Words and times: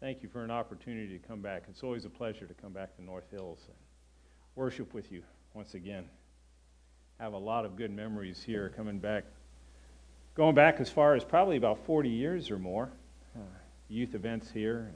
Thank 0.00 0.22
you 0.22 0.30
for 0.30 0.42
an 0.42 0.50
opportunity 0.50 1.18
to 1.18 1.28
come 1.28 1.42
back. 1.42 1.64
It's 1.68 1.82
always 1.82 2.06
a 2.06 2.08
pleasure 2.08 2.46
to 2.46 2.54
come 2.54 2.72
back 2.72 2.96
to 2.96 3.04
North 3.04 3.30
Hills 3.30 3.58
and 3.66 3.76
worship 4.56 4.94
with 4.94 5.12
you 5.12 5.22
once 5.52 5.74
again. 5.74 6.06
I 7.18 7.24
have 7.24 7.34
a 7.34 7.38
lot 7.38 7.66
of 7.66 7.76
good 7.76 7.90
memories 7.90 8.42
here 8.42 8.72
coming 8.74 8.98
back, 8.98 9.24
going 10.34 10.54
back 10.54 10.80
as 10.80 10.88
far 10.88 11.14
as 11.14 11.22
probably 11.22 11.58
about 11.58 11.84
40 11.84 12.08
years 12.08 12.50
or 12.50 12.58
more. 12.58 12.90
Uh, 13.36 13.40
youth 13.90 14.14
events 14.14 14.50
here, 14.50 14.90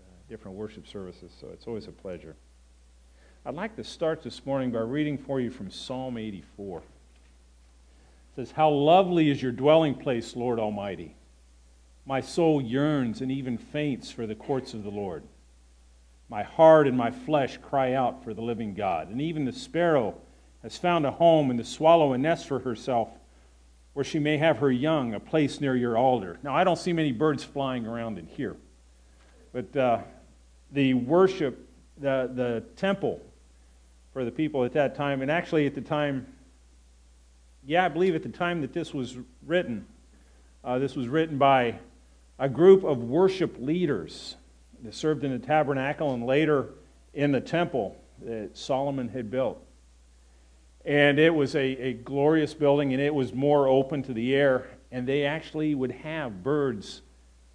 uh, 0.00 0.04
different 0.26 0.56
worship 0.56 0.86
services, 0.88 1.30
so 1.38 1.48
it's 1.52 1.66
always 1.66 1.86
a 1.86 1.92
pleasure. 1.92 2.34
I'd 3.44 3.54
like 3.54 3.76
to 3.76 3.84
start 3.84 4.22
this 4.22 4.46
morning 4.46 4.72
by 4.72 4.78
reading 4.78 5.18
for 5.18 5.38
you 5.38 5.50
from 5.50 5.70
Psalm 5.70 6.16
84. 6.16 6.78
It 6.78 6.84
says, 8.36 8.52
How 8.52 8.70
lovely 8.70 9.28
is 9.30 9.42
your 9.42 9.52
dwelling 9.52 9.94
place, 9.94 10.34
Lord 10.34 10.58
Almighty! 10.58 11.14
My 12.06 12.20
soul 12.20 12.60
yearns 12.60 13.20
and 13.20 13.32
even 13.32 13.56
faints 13.56 14.10
for 14.10 14.26
the 14.26 14.34
courts 14.34 14.74
of 14.74 14.82
the 14.82 14.90
Lord. 14.90 15.22
My 16.28 16.42
heart 16.42 16.86
and 16.86 16.96
my 16.96 17.10
flesh 17.10 17.58
cry 17.58 17.92
out 17.92 18.24
for 18.24 18.34
the 18.34 18.42
living 18.42 18.74
God. 18.74 19.08
And 19.08 19.20
even 19.22 19.44
the 19.44 19.52
sparrow 19.52 20.14
has 20.62 20.76
found 20.76 21.04
a 21.04 21.10
home, 21.10 21.50
and 21.50 21.58
the 21.58 21.64
swallow 21.64 22.12
a 22.12 22.18
nest 22.18 22.48
for 22.48 22.58
herself, 22.58 23.08
where 23.92 24.04
she 24.04 24.18
may 24.18 24.38
have 24.38 24.58
her 24.58 24.72
young, 24.72 25.14
a 25.14 25.20
place 25.20 25.60
near 25.60 25.76
your 25.76 25.96
altar. 25.96 26.38
Now, 26.42 26.54
I 26.54 26.64
don't 26.64 26.78
see 26.78 26.92
many 26.92 27.12
birds 27.12 27.44
flying 27.44 27.86
around 27.86 28.18
in 28.18 28.26
here, 28.26 28.56
but 29.52 29.76
uh, 29.76 29.98
the 30.72 30.94
worship, 30.94 31.68
the, 31.98 32.30
the 32.34 32.64
temple 32.76 33.20
for 34.12 34.24
the 34.24 34.30
people 34.30 34.64
at 34.64 34.72
that 34.72 34.94
time, 34.94 35.22
and 35.22 35.30
actually 35.30 35.66
at 35.66 35.74
the 35.74 35.80
time, 35.82 36.26
yeah, 37.66 37.84
I 37.84 37.88
believe 37.88 38.14
at 38.14 38.22
the 38.22 38.28
time 38.30 38.62
that 38.62 38.72
this 38.72 38.94
was 38.94 39.18
written, 39.46 39.86
uh, 40.64 40.78
this 40.78 40.96
was 40.96 41.08
written 41.08 41.36
by 41.36 41.78
a 42.38 42.48
group 42.48 42.84
of 42.84 43.02
worship 43.04 43.56
leaders 43.58 44.36
that 44.82 44.94
served 44.94 45.24
in 45.24 45.32
the 45.32 45.38
tabernacle 45.38 46.12
and 46.12 46.26
later 46.26 46.68
in 47.12 47.32
the 47.32 47.40
temple 47.40 47.96
that 48.22 48.56
Solomon 48.56 49.08
had 49.08 49.30
built. 49.30 49.64
And 50.84 51.18
it 51.18 51.34
was 51.34 51.54
a, 51.54 51.64
a 51.64 51.92
glorious 51.94 52.52
building, 52.52 52.92
and 52.92 53.00
it 53.00 53.14
was 53.14 53.32
more 53.32 53.68
open 53.68 54.02
to 54.04 54.12
the 54.12 54.34
air. 54.34 54.66
And 54.92 55.06
they 55.06 55.24
actually 55.24 55.74
would 55.74 55.92
have 55.92 56.42
birds 56.42 57.02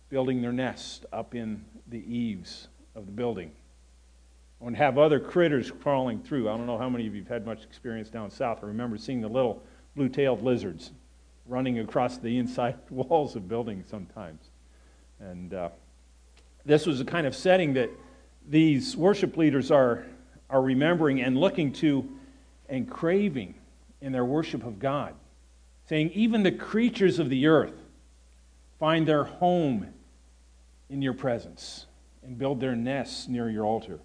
building 0.10 0.42
their 0.42 0.52
nests 0.52 1.06
up 1.14 1.36
in 1.36 1.64
the 1.88 2.00
eaves 2.00 2.68
of 2.96 3.06
the 3.06 3.12
building. 3.12 3.52
And 4.62 4.76
have 4.76 4.98
other 4.98 5.20
critters 5.20 5.72
crawling 5.72 6.22
through. 6.22 6.50
I 6.50 6.58
don't 6.58 6.66
know 6.66 6.78
how 6.78 6.90
many 6.90 7.08
of 7.08 7.16
you 7.16 7.22
have 7.22 7.30
had 7.30 7.46
much 7.46 7.64
experience 7.64 8.10
down 8.10 8.30
south. 8.30 8.60
I 8.64 8.68
remember 8.68 8.98
seeing 8.98 9.22
the 9.22 9.30
little 9.30 9.62
blue 9.96 10.10
tailed 10.10 10.44
lizards 10.44 10.92
running 11.46 11.80
across 11.80 12.18
the 12.18 12.38
inside 12.38 12.76
walls 12.90 13.36
of 13.36 13.48
buildings 13.48 13.88
sometimes. 13.90 14.49
And 15.20 15.54
uh, 15.54 15.70
this 16.66 16.86
was 16.86 17.00
the 17.00 17.06
kind 17.06 17.28
of 17.28 17.36
setting 17.36 17.74
that 17.74 17.90
these 18.48 18.96
worship 18.96 19.38
leaders 19.38 19.72
are, 19.72 20.06
are 20.50 20.62
remembering 20.62 21.22
and 21.22 21.38
looking 21.38 21.74
to 21.74 22.10
and 22.68 22.90
craving 22.90 23.56
in 24.02 24.12
their 24.12 24.26
worship 24.26 24.66
of 24.66 24.80
God. 24.80 25.14
Saying, 25.88 26.12
even 26.12 26.44
the 26.44 26.52
creatures 26.52 27.20
of 27.20 27.30
the 27.30 27.48
earth 27.48 27.74
find 28.80 29.08
their 29.08 29.24
home 29.24 29.88
in 30.90 31.02
your 31.02 31.14
presence 31.14 31.86
and 32.24 32.38
build 32.38 32.60
their 32.60 32.76
nests 32.76 33.28
near 33.28 33.50
your 33.50 33.66
altar. 33.66 34.00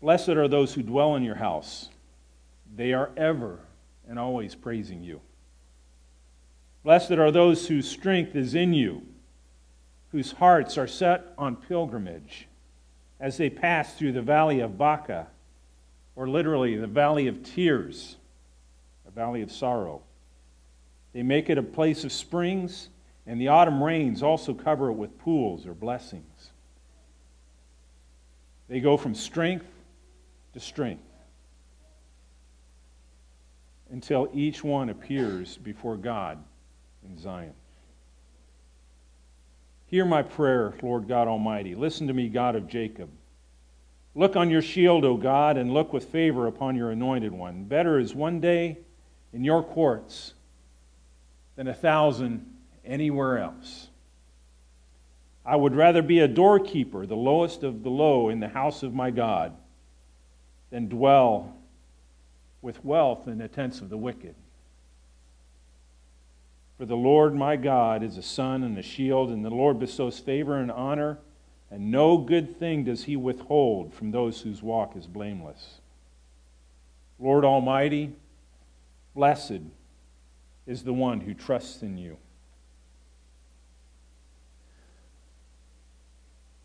Blessed 0.00 0.30
are 0.30 0.46
those 0.46 0.74
who 0.74 0.82
dwell 0.82 1.16
in 1.16 1.22
your 1.22 1.36
house, 1.36 1.88
they 2.74 2.92
are 2.92 3.10
ever 3.16 3.60
and 4.08 4.18
always 4.18 4.54
praising 4.54 5.02
you. 5.02 5.20
Blessed 6.86 7.10
are 7.10 7.32
those 7.32 7.66
whose 7.66 7.90
strength 7.90 8.36
is 8.36 8.54
in 8.54 8.72
you, 8.72 9.02
whose 10.12 10.30
hearts 10.30 10.78
are 10.78 10.86
set 10.86 11.34
on 11.36 11.56
pilgrimage 11.56 12.46
as 13.18 13.36
they 13.36 13.50
pass 13.50 13.94
through 13.94 14.12
the 14.12 14.22
valley 14.22 14.60
of 14.60 14.78
Baca, 14.78 15.26
or 16.14 16.28
literally 16.28 16.76
the 16.76 16.86
valley 16.86 17.26
of 17.26 17.42
tears, 17.42 18.18
a 19.04 19.10
valley 19.10 19.42
of 19.42 19.50
sorrow. 19.50 20.00
They 21.12 21.24
make 21.24 21.50
it 21.50 21.58
a 21.58 21.62
place 21.64 22.04
of 22.04 22.12
springs, 22.12 22.88
and 23.26 23.40
the 23.40 23.48
autumn 23.48 23.82
rains 23.82 24.22
also 24.22 24.54
cover 24.54 24.88
it 24.90 24.94
with 24.94 25.18
pools 25.18 25.66
or 25.66 25.74
blessings. 25.74 26.52
They 28.68 28.78
go 28.78 28.96
from 28.96 29.16
strength 29.16 29.66
to 30.52 30.60
strength 30.60 31.02
until 33.90 34.28
each 34.32 34.62
one 34.62 34.88
appears 34.88 35.56
before 35.56 35.96
God 35.96 36.38
in 37.08 37.18
Zion. 37.18 37.54
Hear 39.86 40.04
my 40.04 40.22
prayer, 40.22 40.74
Lord 40.82 41.06
God 41.06 41.28
Almighty. 41.28 41.74
Listen 41.74 42.08
to 42.08 42.12
me, 42.12 42.28
God 42.28 42.56
of 42.56 42.66
Jacob. 42.66 43.08
Look 44.14 44.34
on 44.34 44.50
your 44.50 44.62
shield, 44.62 45.04
O 45.04 45.16
God, 45.16 45.56
and 45.56 45.72
look 45.72 45.92
with 45.92 46.06
favor 46.06 46.46
upon 46.46 46.74
your 46.74 46.90
anointed 46.90 47.32
one. 47.32 47.64
Better 47.64 47.98
is 47.98 48.14
one 48.14 48.40
day 48.40 48.78
in 49.32 49.44
your 49.44 49.62
courts 49.62 50.34
than 51.54 51.68
a 51.68 51.74
thousand 51.74 52.46
anywhere 52.84 53.38
else. 53.38 53.88
I 55.44 55.54
would 55.54 55.76
rather 55.76 56.02
be 56.02 56.20
a 56.20 56.28
doorkeeper, 56.28 57.06
the 57.06 57.14
lowest 57.14 57.62
of 57.62 57.82
the 57.82 57.90
low, 57.90 58.30
in 58.30 58.40
the 58.40 58.48
house 58.48 58.82
of 58.82 58.94
my 58.94 59.10
God, 59.10 59.54
than 60.70 60.88
dwell 60.88 61.54
with 62.62 62.84
wealth 62.84 63.28
in 63.28 63.38
the 63.38 63.46
tents 63.46 63.80
of 63.80 63.88
the 63.88 63.96
wicked. 63.96 64.34
For 66.78 66.84
the 66.84 66.96
Lord 66.96 67.34
my 67.34 67.56
God 67.56 68.02
is 68.02 68.18
a 68.18 68.22
sun 68.22 68.62
and 68.62 68.76
a 68.76 68.82
shield, 68.82 69.30
and 69.30 69.44
the 69.44 69.50
Lord 69.50 69.78
bestows 69.78 70.18
favor 70.18 70.58
and 70.58 70.70
honor, 70.70 71.18
and 71.70 71.90
no 71.90 72.18
good 72.18 72.58
thing 72.58 72.84
does 72.84 73.04
he 73.04 73.16
withhold 73.16 73.94
from 73.94 74.10
those 74.10 74.42
whose 74.42 74.62
walk 74.62 74.94
is 74.94 75.06
blameless. 75.06 75.80
Lord 77.18 77.44
Almighty, 77.44 78.12
blessed 79.14 79.62
is 80.66 80.82
the 80.82 80.92
one 80.92 81.20
who 81.20 81.32
trusts 81.32 81.82
in 81.82 81.96
you. 81.96 82.18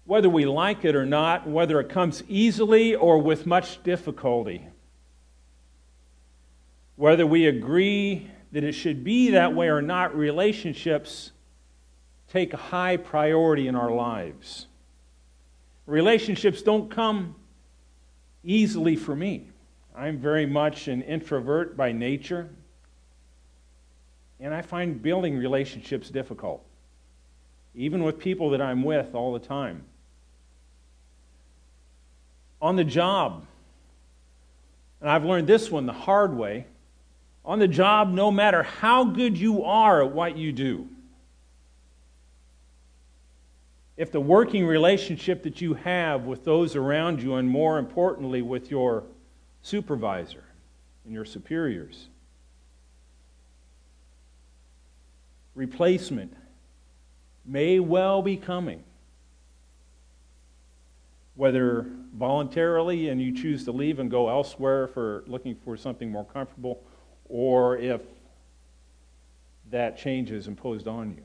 Whether 0.03 0.29
we 0.29 0.45
like 0.45 0.83
it 0.83 0.95
or 0.95 1.05
not, 1.05 1.47
whether 1.47 1.79
it 1.79 1.88
comes 1.88 2.21
easily 2.27 2.95
or 2.95 3.17
with 3.17 3.45
much 3.45 3.81
difficulty, 3.83 4.67
whether 6.97 7.25
we 7.25 7.47
agree 7.47 8.29
that 8.51 8.63
it 8.63 8.73
should 8.73 9.03
be 9.03 9.31
that 9.31 9.53
way 9.53 9.69
or 9.69 9.81
not, 9.81 10.16
relationships 10.16 11.31
take 12.31 12.53
a 12.53 12.57
high 12.57 12.97
priority 12.97 13.67
in 13.67 13.75
our 13.75 13.91
lives. 13.91 14.67
Relationships 15.85 16.62
don't 16.62 16.89
come 16.89 17.35
easily 18.44 18.95
for 18.95 19.16
me. 19.16 19.47
I'm 19.95 20.19
very 20.19 20.45
much 20.45 20.88
an 20.88 21.01
introvert 21.01 21.75
by 21.75 21.91
nature, 21.91 22.50
and 24.39 24.53
I 24.53 24.62
find 24.62 25.01
building 25.01 25.38
relationships 25.38 26.09
difficult, 26.09 26.63
even 27.75 28.03
with 28.03 28.18
people 28.18 28.50
that 28.51 28.62
I'm 28.62 28.83
with 28.83 29.13
all 29.13 29.33
the 29.33 29.39
time. 29.39 29.83
On 32.62 32.75
the 32.75 32.83
job, 32.83 33.45
and 35.01 35.09
I've 35.09 35.25
learned 35.25 35.47
this 35.47 35.69
one 35.69 35.85
the 35.85 35.94
hard 35.94 36.35
way 36.35 36.68
on 37.44 37.59
the 37.59 37.68
job, 37.68 38.12
no 38.12 38.31
matter 38.31 38.63
how 38.63 39.03
good 39.03 39.38
you 39.38 39.63
are 39.63 40.03
at 40.03 40.12
what 40.12 40.38
you 40.38 40.52
do, 40.52 40.88
if 43.97 44.12
the 44.12 44.19
working 44.19 44.66
relationship 44.66 45.44
that 45.44 45.62
you 45.62 45.74
have 45.74 46.24
with 46.24 46.44
those 46.44 46.75
around 46.75 47.22
you, 47.22 47.35
and 47.35 47.47
more 47.47 47.78
importantly, 47.78 48.41
with 48.41 48.72
your 48.72 49.03
supervisor 49.62 50.44
and 51.06 51.13
your 51.13 51.25
superiors, 51.25 52.07
replacement 55.56 56.34
may 57.46 57.80
well 57.80 58.21
be 58.21 58.38
coming. 58.38 58.83
Whether 61.36 61.86
voluntarily 62.15 63.10
and 63.10 63.21
you 63.21 63.36
choose 63.36 63.65
to 63.65 63.71
leave 63.71 64.00
and 64.00 64.12
go 64.12 64.30
elsewhere 64.30 64.88
for 64.88 65.24
looking 65.27 65.56
for 65.56 65.75
something 65.77 66.12
more 66.12 66.25
comfortable, 66.25 66.83
or 67.31 67.78
if 67.78 68.01
that 69.72 69.98
change 69.98 70.31
is 70.31 70.48
imposed 70.48 70.88
on 70.88 71.12
you. 71.12 71.24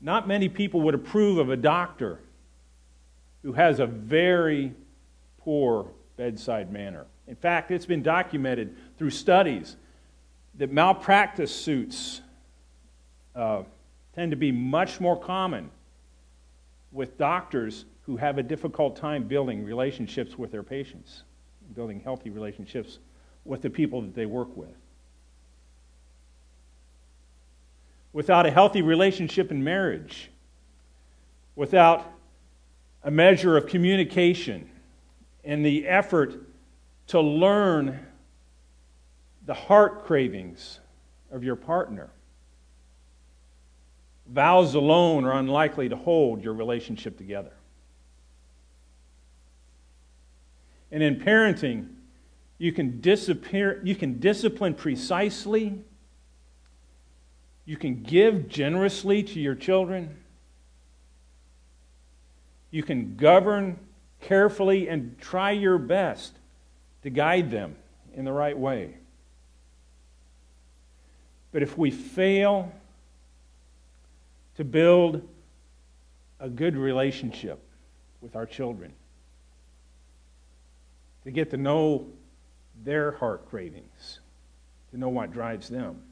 Not 0.00 0.28
many 0.28 0.48
people 0.48 0.80
would 0.82 0.94
approve 0.94 1.38
of 1.38 1.50
a 1.50 1.56
doctor 1.56 2.20
who 3.42 3.52
has 3.52 3.80
a 3.80 3.86
very 3.86 4.72
poor 5.38 5.90
bedside 6.16 6.72
manner. 6.72 7.04
In 7.26 7.34
fact, 7.34 7.70
it's 7.70 7.84
been 7.84 8.02
documented 8.02 8.76
through 8.96 9.10
studies 9.10 9.76
that 10.56 10.70
malpractice 10.70 11.54
suits 11.54 12.20
uh, 13.34 13.64
tend 14.14 14.30
to 14.30 14.36
be 14.36 14.52
much 14.52 15.00
more 15.00 15.18
common 15.18 15.70
with 16.92 17.18
doctors 17.18 17.84
who 18.10 18.16
have 18.16 18.38
a 18.38 18.42
difficult 18.42 18.96
time 18.96 19.22
building 19.22 19.64
relationships 19.64 20.36
with 20.36 20.50
their 20.50 20.64
patients, 20.64 21.22
building 21.76 22.00
healthy 22.00 22.28
relationships 22.28 22.98
with 23.44 23.62
the 23.62 23.70
people 23.70 24.02
that 24.02 24.16
they 24.16 24.26
work 24.26 24.56
with. 24.56 24.74
Without 28.12 28.46
a 28.46 28.50
healthy 28.50 28.82
relationship 28.82 29.52
in 29.52 29.62
marriage, 29.62 30.28
without 31.54 32.04
a 33.04 33.12
measure 33.12 33.56
of 33.56 33.68
communication 33.68 34.68
and 35.44 35.64
the 35.64 35.86
effort 35.86 36.34
to 37.06 37.20
learn 37.20 38.04
the 39.46 39.54
heart 39.54 40.04
cravings 40.04 40.80
of 41.30 41.44
your 41.44 41.54
partner. 41.54 42.10
Vows 44.26 44.74
alone 44.74 45.24
are 45.24 45.38
unlikely 45.38 45.88
to 45.88 45.94
hold 45.94 46.42
your 46.42 46.54
relationship 46.54 47.16
together. 47.16 47.52
And 50.92 51.02
in 51.02 51.16
parenting, 51.16 51.88
you 52.58 52.72
can, 52.72 53.00
disappear, 53.00 53.80
you 53.84 53.94
can 53.94 54.18
discipline 54.18 54.74
precisely, 54.74 55.80
you 57.64 57.76
can 57.76 58.02
give 58.02 58.48
generously 58.48 59.22
to 59.22 59.40
your 59.40 59.54
children, 59.54 60.16
you 62.70 62.82
can 62.82 63.16
govern 63.16 63.78
carefully 64.20 64.88
and 64.88 65.18
try 65.20 65.52
your 65.52 65.78
best 65.78 66.34
to 67.02 67.10
guide 67.10 67.50
them 67.50 67.76
in 68.14 68.24
the 68.24 68.32
right 68.32 68.56
way. 68.56 68.94
But 71.52 71.62
if 71.62 71.76
we 71.76 71.90
fail 71.90 72.72
to 74.56 74.64
build 74.64 75.26
a 76.38 76.48
good 76.48 76.76
relationship 76.76 77.58
with 78.20 78.36
our 78.36 78.46
children, 78.46 78.92
to 81.24 81.30
get 81.30 81.50
to 81.50 81.56
know 81.56 82.06
their 82.84 83.12
heart 83.12 83.48
cravings, 83.48 84.20
to 84.90 84.98
know 84.98 85.08
what 85.08 85.32
drives 85.32 85.68
them, 85.68 86.02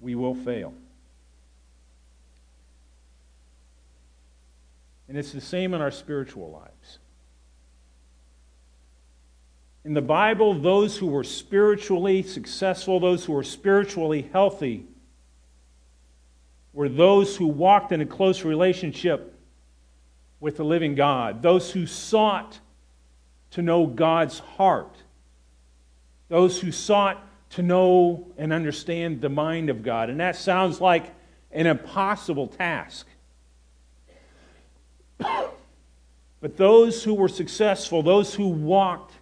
we 0.00 0.14
will 0.14 0.34
fail. 0.34 0.72
And 5.08 5.18
it's 5.18 5.32
the 5.32 5.40
same 5.40 5.74
in 5.74 5.80
our 5.80 5.90
spiritual 5.90 6.50
lives. 6.50 6.98
In 9.84 9.94
the 9.94 10.02
Bible, 10.02 10.54
those 10.54 10.98
who 10.98 11.06
were 11.06 11.24
spiritually 11.24 12.22
successful, 12.22 13.00
those 13.00 13.24
who 13.24 13.32
were 13.32 13.42
spiritually 13.42 14.28
healthy, 14.32 14.84
were 16.72 16.88
those 16.88 17.36
who 17.36 17.46
walked 17.46 17.92
in 17.92 18.00
a 18.00 18.06
close 18.06 18.44
relationship 18.44 19.34
with 20.40 20.56
the 20.56 20.64
living 20.64 20.94
God, 20.94 21.42
those 21.42 21.70
who 21.70 21.86
sought 21.86 22.58
to 23.50 23.62
know 23.62 23.86
God's 23.86 24.38
heart, 24.38 24.96
those 26.28 26.60
who 26.60 26.72
sought 26.72 27.22
to 27.50 27.62
know 27.62 28.26
and 28.38 28.52
understand 28.52 29.20
the 29.20 29.28
mind 29.28 29.70
of 29.70 29.82
God. 29.82 30.08
And 30.08 30.20
that 30.20 30.36
sounds 30.36 30.80
like 30.80 31.12
an 31.52 31.66
impossible 31.66 32.46
task. 32.46 33.06
but 35.18 36.56
those 36.56 37.04
who 37.04 37.14
were 37.14 37.28
successful, 37.28 38.02
those 38.02 38.34
who 38.34 38.48
walked 38.48 39.14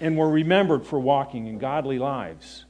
and 0.00 0.16
were 0.16 0.28
remembered 0.28 0.86
for 0.86 1.00
walking 1.00 1.46
in 1.46 1.58
godly 1.58 1.98
lives 1.98 2.66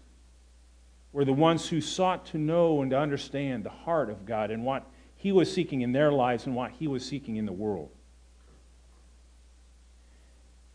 were 1.12 1.24
the 1.24 1.32
ones 1.32 1.68
who 1.68 1.80
sought 1.80 2.26
to 2.26 2.38
know 2.38 2.82
and 2.82 2.92
to 2.92 2.98
understand 2.98 3.64
the 3.64 3.70
heart 3.70 4.08
of 4.08 4.24
God 4.24 4.50
and 4.50 4.64
what 4.64 4.86
He 5.26 5.32
was 5.32 5.52
seeking 5.52 5.80
in 5.80 5.90
their 5.90 6.12
lives 6.12 6.46
and 6.46 6.54
what 6.54 6.70
He 6.78 6.86
was 6.86 7.04
seeking 7.04 7.34
in 7.34 7.46
the 7.46 7.52
world. 7.52 7.90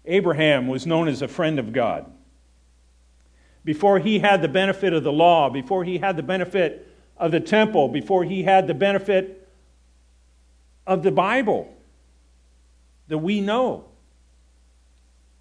Abraham 0.03 0.67
was 0.67 0.85
known 0.85 1.07
as 1.07 1.21
a 1.21 1.27
friend 1.29 1.57
of 1.57 1.71
God. 1.71 2.11
Before 3.63 3.97
he 3.97 4.19
had 4.19 4.41
the 4.41 4.49
benefit 4.49 4.91
of 4.91 5.05
the 5.05 5.11
law, 5.13 5.49
before 5.49 5.85
he 5.85 5.99
had 5.99 6.17
the 6.17 6.23
benefit 6.23 6.85
of 7.15 7.31
the 7.31 7.39
temple, 7.39 7.87
before 7.87 8.25
he 8.25 8.43
had 8.43 8.67
the 8.67 8.73
benefit 8.73 9.47
of 10.85 11.01
the 11.01 11.13
Bible 11.13 11.73
that 13.07 13.19
we 13.19 13.39
know, 13.39 13.85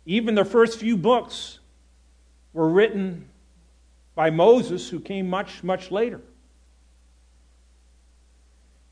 even 0.06 0.36
the 0.36 0.44
first 0.44 0.78
few 0.78 0.96
books 0.96 1.58
were 2.52 2.68
written 2.68 3.28
by 4.14 4.30
Moses, 4.30 4.88
who 4.88 5.00
came 5.00 5.28
much, 5.28 5.64
much 5.64 5.90
later. 5.90 6.20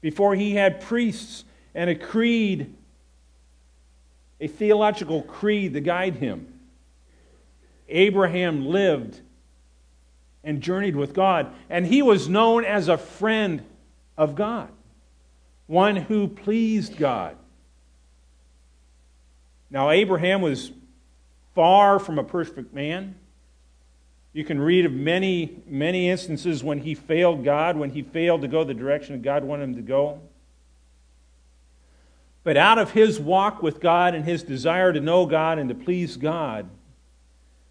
Before 0.00 0.34
he 0.34 0.54
had 0.54 0.80
priests 0.80 1.44
and 1.74 1.90
a 1.90 1.94
creed, 1.94 2.74
a 4.40 4.46
theological 4.46 5.22
creed 5.22 5.72
to 5.74 5.80
guide 5.80 6.16
him, 6.16 6.52
Abraham 7.88 8.66
lived 8.66 9.20
and 10.44 10.60
journeyed 10.60 10.96
with 10.96 11.14
God, 11.14 11.52
and 11.68 11.86
he 11.86 12.02
was 12.02 12.28
known 12.28 12.64
as 12.64 12.88
a 12.88 12.96
friend 12.96 13.64
of 14.16 14.34
God, 14.34 14.70
one 15.66 15.96
who 15.96 16.28
pleased 16.28 16.96
God. 16.96 17.36
Now, 19.70 19.90
Abraham 19.90 20.40
was 20.40 20.72
far 21.54 21.98
from 21.98 22.18
a 22.18 22.24
perfect 22.24 22.72
man. 22.72 23.16
You 24.38 24.44
can 24.44 24.60
read 24.60 24.86
of 24.86 24.92
many, 24.92 25.64
many 25.66 26.08
instances 26.08 26.62
when 26.62 26.78
he 26.78 26.94
failed 26.94 27.42
God, 27.42 27.76
when 27.76 27.90
he 27.90 28.02
failed 28.02 28.42
to 28.42 28.46
go 28.46 28.62
the 28.62 28.72
direction 28.72 29.20
God 29.20 29.42
wanted 29.42 29.64
him 29.64 29.74
to 29.74 29.82
go. 29.82 30.20
But 32.44 32.56
out 32.56 32.78
of 32.78 32.92
his 32.92 33.18
walk 33.18 33.64
with 33.64 33.80
God 33.80 34.14
and 34.14 34.24
his 34.24 34.44
desire 34.44 34.92
to 34.92 35.00
know 35.00 35.26
God 35.26 35.58
and 35.58 35.68
to 35.70 35.74
please 35.74 36.16
God, 36.16 36.68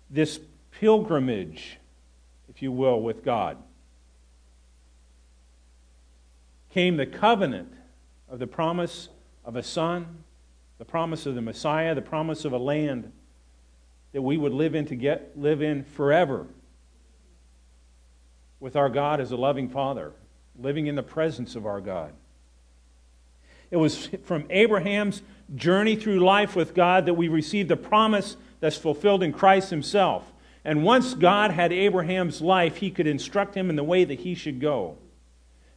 this 0.09 0.41
pilgrimage, 0.71 1.77
if 2.49 2.61
you 2.61 2.73
will, 2.73 2.99
with 2.99 3.23
God, 3.23 3.55
came 6.73 6.97
the 6.97 7.05
covenant 7.05 7.71
of 8.27 8.39
the 8.39 8.47
promise 8.47 9.07
of 9.45 9.55
a 9.55 9.63
son, 9.63 10.21
the 10.79 10.85
promise 10.85 11.25
of 11.25 11.33
the 11.33 11.41
Messiah, 11.41 11.95
the 11.95 12.01
promise 12.01 12.43
of 12.43 12.51
a 12.51 12.57
land 12.57 13.09
that 14.11 14.21
we 14.21 14.35
would 14.35 14.51
live 14.51 14.75
in 14.75 14.85
to 14.87 14.97
get 14.97 15.31
live 15.37 15.61
in 15.61 15.85
forever 15.85 16.45
with 18.59 18.75
our 18.75 18.89
God 18.89 19.19
as 19.19 19.31
a 19.31 19.37
loving 19.37 19.69
Father, 19.69 20.11
living 20.59 20.87
in 20.87 20.95
the 20.95 21.03
presence 21.03 21.55
of 21.55 21.65
our 21.65 21.81
God. 21.81 22.13
It 23.69 23.77
was 23.77 24.09
from 24.23 24.45
Abraham's 24.49 25.21
journey 25.55 25.95
through 25.95 26.19
life 26.19 26.55
with 26.55 26.73
God 26.73 27.05
that 27.05 27.13
we 27.13 27.27
received 27.27 27.69
the 27.69 27.77
promise 27.77 28.37
that's 28.59 28.77
fulfilled 28.77 29.23
in 29.23 29.33
Christ 29.33 29.69
Himself. 29.69 30.31
And 30.63 30.83
once 30.83 31.13
God 31.13 31.51
had 31.51 31.71
Abraham's 31.71 32.41
life, 32.41 32.77
He 32.77 32.91
could 32.91 33.07
instruct 33.07 33.55
him 33.55 33.69
in 33.69 33.75
the 33.75 33.83
way 33.83 34.03
that 34.03 34.19
he 34.19 34.35
should 34.35 34.59
go. 34.59 34.97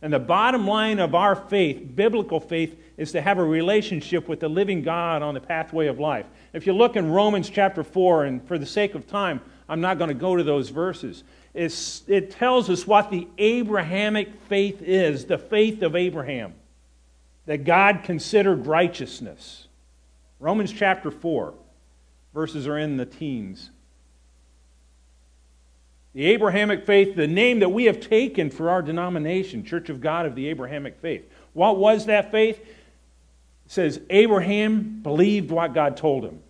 And 0.03 0.13
the 0.13 0.19
bottom 0.19 0.67
line 0.67 0.99
of 0.99 1.15
our 1.15 1.37
faith, 1.37 1.95
biblical 1.95 2.41
faith, 2.41 2.81
is 2.97 3.13
to 3.13 3.21
have 3.21 3.39
a 3.39 3.45
relationship 3.45 4.29
with 4.29 4.41
the 4.41 4.49
living 4.49 4.83
God 4.83 5.23
on 5.23 5.35
the 5.35 5.41
pathway 5.41 5.89
of 5.89 5.99
life. 6.01 6.27
If 6.55 6.67
you 6.67 6.73
look 6.73 6.97
in 6.97 7.11
Romans 7.11 7.51
chapter 7.51 7.85
4, 7.85 8.25
and 8.25 8.49
for 8.49 8.59
the 8.59 8.67
sake 8.67 8.95
of 8.95 9.07
time, 9.07 9.43
I'm 9.69 9.81
not 9.81 9.99
going 9.99 10.09
to 10.09 10.15
go 10.15 10.37
to 10.37 10.43
those 10.43 10.71
verses. 10.71 11.23
It 11.53 12.31
tells 12.31 12.71
us 12.71 12.87
what 12.87 13.11
the 13.11 13.27
Abrahamic 13.39 14.41
faith 14.49 14.83
is, 14.83 15.25
the 15.25 15.39
faith 15.39 15.83
of 15.83 15.97
Abraham, 15.97 16.55
that 17.47 17.65
God 17.65 18.03
considered 18.05 18.67
righteousness. 18.67 19.67
Romans 20.39 20.73
chapter 20.73 21.11
4, 21.11 21.55
verses 22.33 22.69
are 22.69 22.79
in 22.79 22.97
the 22.97 23.07
teens. 23.07 23.71
The 26.15 26.27
Abrahamic 26.27 26.87
faith, 26.87 27.15
the 27.15 27.27
name 27.27 27.61
that 27.61 27.69
we 27.69 27.85
have 27.85 28.01
taken 28.01 28.51
for 28.51 28.71
our 28.71 28.83
denomination, 28.83 29.65
Church 29.65 29.91
of 29.91 30.01
God 30.01 30.27
of 30.27 30.35
the 30.35 30.49
Abrahamic 30.49 30.99
faith. 31.01 31.25
What 31.53 31.79
was 31.79 32.07
that 32.07 32.31
faith? 32.31 32.59
It 32.59 32.67
says 33.67 34.01
Abraham 34.11 35.01
believed 35.03 35.51
what 35.51 35.75
God 35.75 35.97
told 35.97 36.25
him 36.25 36.41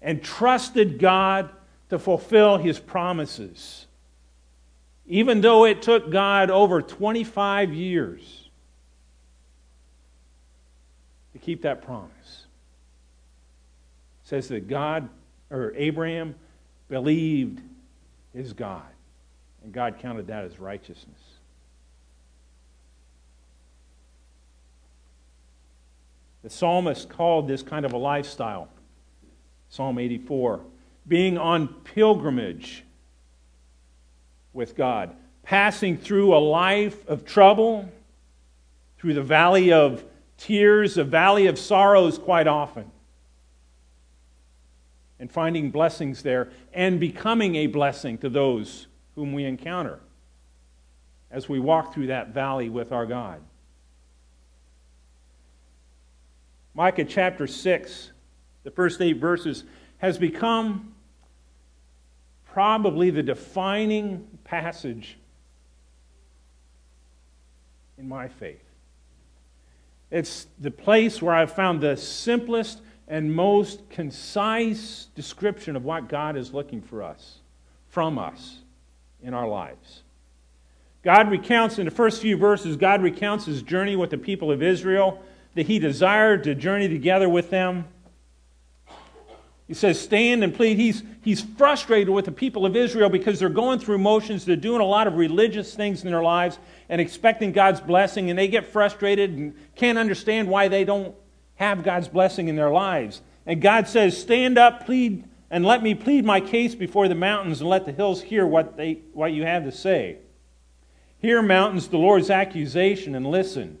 and 0.00 0.22
trusted 0.22 0.98
God 0.98 1.50
to 1.92 1.98
fulfill 1.98 2.56
his 2.56 2.78
promises. 2.78 3.86
Even 5.06 5.42
though 5.42 5.66
it 5.66 5.82
took 5.82 6.10
God 6.10 6.48
over 6.48 6.80
25 6.80 7.74
years 7.74 8.48
to 11.34 11.38
keep 11.38 11.60
that 11.62 11.82
promise. 11.84 12.46
It 14.24 14.28
says 14.28 14.48
that 14.48 14.68
God 14.68 15.10
or 15.50 15.74
Abraham 15.76 16.34
believed 16.88 17.60
is 18.32 18.54
God. 18.54 18.80
And 19.62 19.70
God 19.70 19.98
counted 19.98 20.28
that 20.28 20.44
as 20.44 20.58
righteousness. 20.58 21.20
The 26.42 26.48
psalmist 26.48 27.10
called 27.10 27.48
this 27.48 27.62
kind 27.62 27.84
of 27.84 27.92
a 27.92 27.98
lifestyle, 27.98 28.70
Psalm 29.68 29.98
84, 29.98 30.62
being 31.06 31.38
on 31.38 31.68
pilgrimage 31.68 32.84
with 34.52 34.76
God, 34.76 35.14
passing 35.42 35.96
through 35.96 36.34
a 36.34 36.38
life 36.38 37.06
of 37.08 37.24
trouble, 37.24 37.90
through 38.98 39.14
the 39.14 39.22
valley 39.22 39.72
of 39.72 40.04
tears, 40.36 40.96
a 40.96 41.04
valley 41.04 41.46
of 41.46 41.58
sorrows 41.58 42.18
quite 42.18 42.46
often. 42.46 42.90
and 45.18 45.30
finding 45.30 45.70
blessings 45.70 46.24
there 46.24 46.50
and 46.72 46.98
becoming 46.98 47.54
a 47.54 47.68
blessing 47.68 48.18
to 48.18 48.28
those 48.28 48.88
whom 49.14 49.32
we 49.32 49.44
encounter 49.44 50.00
as 51.30 51.48
we 51.48 51.60
walk 51.60 51.94
through 51.94 52.08
that 52.08 52.34
valley 52.34 52.68
with 52.68 52.90
our 52.90 53.06
God. 53.06 53.40
Micah 56.74 57.04
chapter 57.04 57.46
6, 57.46 58.10
the 58.64 58.70
first 58.72 59.00
eight 59.00 59.18
verses, 59.18 59.62
has 59.98 60.18
become 60.18 60.91
probably 62.52 63.10
the 63.10 63.22
defining 63.22 64.26
passage 64.44 65.16
in 67.96 68.06
my 68.08 68.28
faith. 68.28 68.62
It's 70.10 70.46
the 70.58 70.70
place 70.70 71.22
where 71.22 71.34
I've 71.34 71.52
found 71.52 71.80
the 71.80 71.96
simplest 71.96 72.82
and 73.08 73.34
most 73.34 73.88
concise 73.88 75.06
description 75.14 75.76
of 75.76 75.84
what 75.84 76.08
God 76.08 76.36
is 76.36 76.52
looking 76.52 76.82
for 76.82 77.02
us, 77.02 77.38
from 77.88 78.18
us, 78.18 78.58
in 79.22 79.32
our 79.32 79.48
lives. 79.48 80.02
God 81.02 81.30
recounts 81.30 81.78
in 81.78 81.86
the 81.86 81.90
first 81.90 82.20
few 82.20 82.36
verses, 82.36 82.76
God 82.76 83.02
recounts 83.02 83.46
his 83.46 83.62
journey 83.62 83.96
with 83.96 84.10
the 84.10 84.18
people 84.18 84.50
of 84.50 84.62
Israel, 84.62 85.22
that 85.54 85.66
he 85.66 85.78
desired 85.78 86.44
to 86.44 86.54
journey 86.54 86.88
together 86.88 87.28
with 87.28 87.48
them. 87.50 87.86
He 89.72 89.76
says, 89.76 89.98
Stand 89.98 90.44
and 90.44 90.54
plead. 90.54 90.76
He's, 90.76 91.02
he's 91.22 91.40
frustrated 91.40 92.10
with 92.10 92.26
the 92.26 92.30
people 92.30 92.66
of 92.66 92.76
Israel 92.76 93.08
because 93.08 93.38
they're 93.38 93.48
going 93.48 93.78
through 93.78 93.96
motions. 93.96 94.44
They're 94.44 94.54
doing 94.54 94.82
a 94.82 94.84
lot 94.84 95.06
of 95.06 95.14
religious 95.14 95.74
things 95.74 96.04
in 96.04 96.10
their 96.10 96.22
lives 96.22 96.58
and 96.90 97.00
expecting 97.00 97.52
God's 97.52 97.80
blessing, 97.80 98.28
and 98.28 98.38
they 98.38 98.48
get 98.48 98.66
frustrated 98.66 99.30
and 99.30 99.54
can't 99.74 99.96
understand 99.96 100.48
why 100.48 100.68
they 100.68 100.84
don't 100.84 101.14
have 101.54 101.82
God's 101.82 102.06
blessing 102.06 102.48
in 102.48 102.56
their 102.56 102.68
lives. 102.68 103.22
And 103.46 103.62
God 103.62 103.88
says, 103.88 104.14
Stand 104.14 104.58
up, 104.58 104.84
plead, 104.84 105.24
and 105.50 105.64
let 105.64 105.82
me 105.82 105.94
plead 105.94 106.26
my 106.26 106.42
case 106.42 106.74
before 106.74 107.08
the 107.08 107.14
mountains, 107.14 107.62
and 107.62 107.70
let 107.70 107.86
the 107.86 107.92
hills 107.92 108.20
hear 108.20 108.46
what, 108.46 108.76
they, 108.76 109.00
what 109.14 109.32
you 109.32 109.46
have 109.46 109.64
to 109.64 109.72
say. 109.72 110.18
Hear, 111.16 111.40
mountains, 111.40 111.88
the 111.88 111.96
Lord's 111.96 112.28
accusation, 112.28 113.14
and 113.14 113.26
listen. 113.26 113.78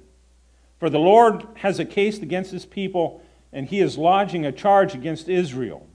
For 0.78 0.88
the 0.88 0.98
Lord 0.98 1.46
has 1.56 1.78
a 1.78 1.84
case 1.84 2.16
against 2.20 2.50
his 2.50 2.64
people 2.64 3.22
and 3.52 3.66
he 3.66 3.80
is 3.80 3.98
lodging 3.98 4.46
a 4.46 4.52
charge 4.52 4.94
against 4.94 5.28
Israel. 5.28 5.86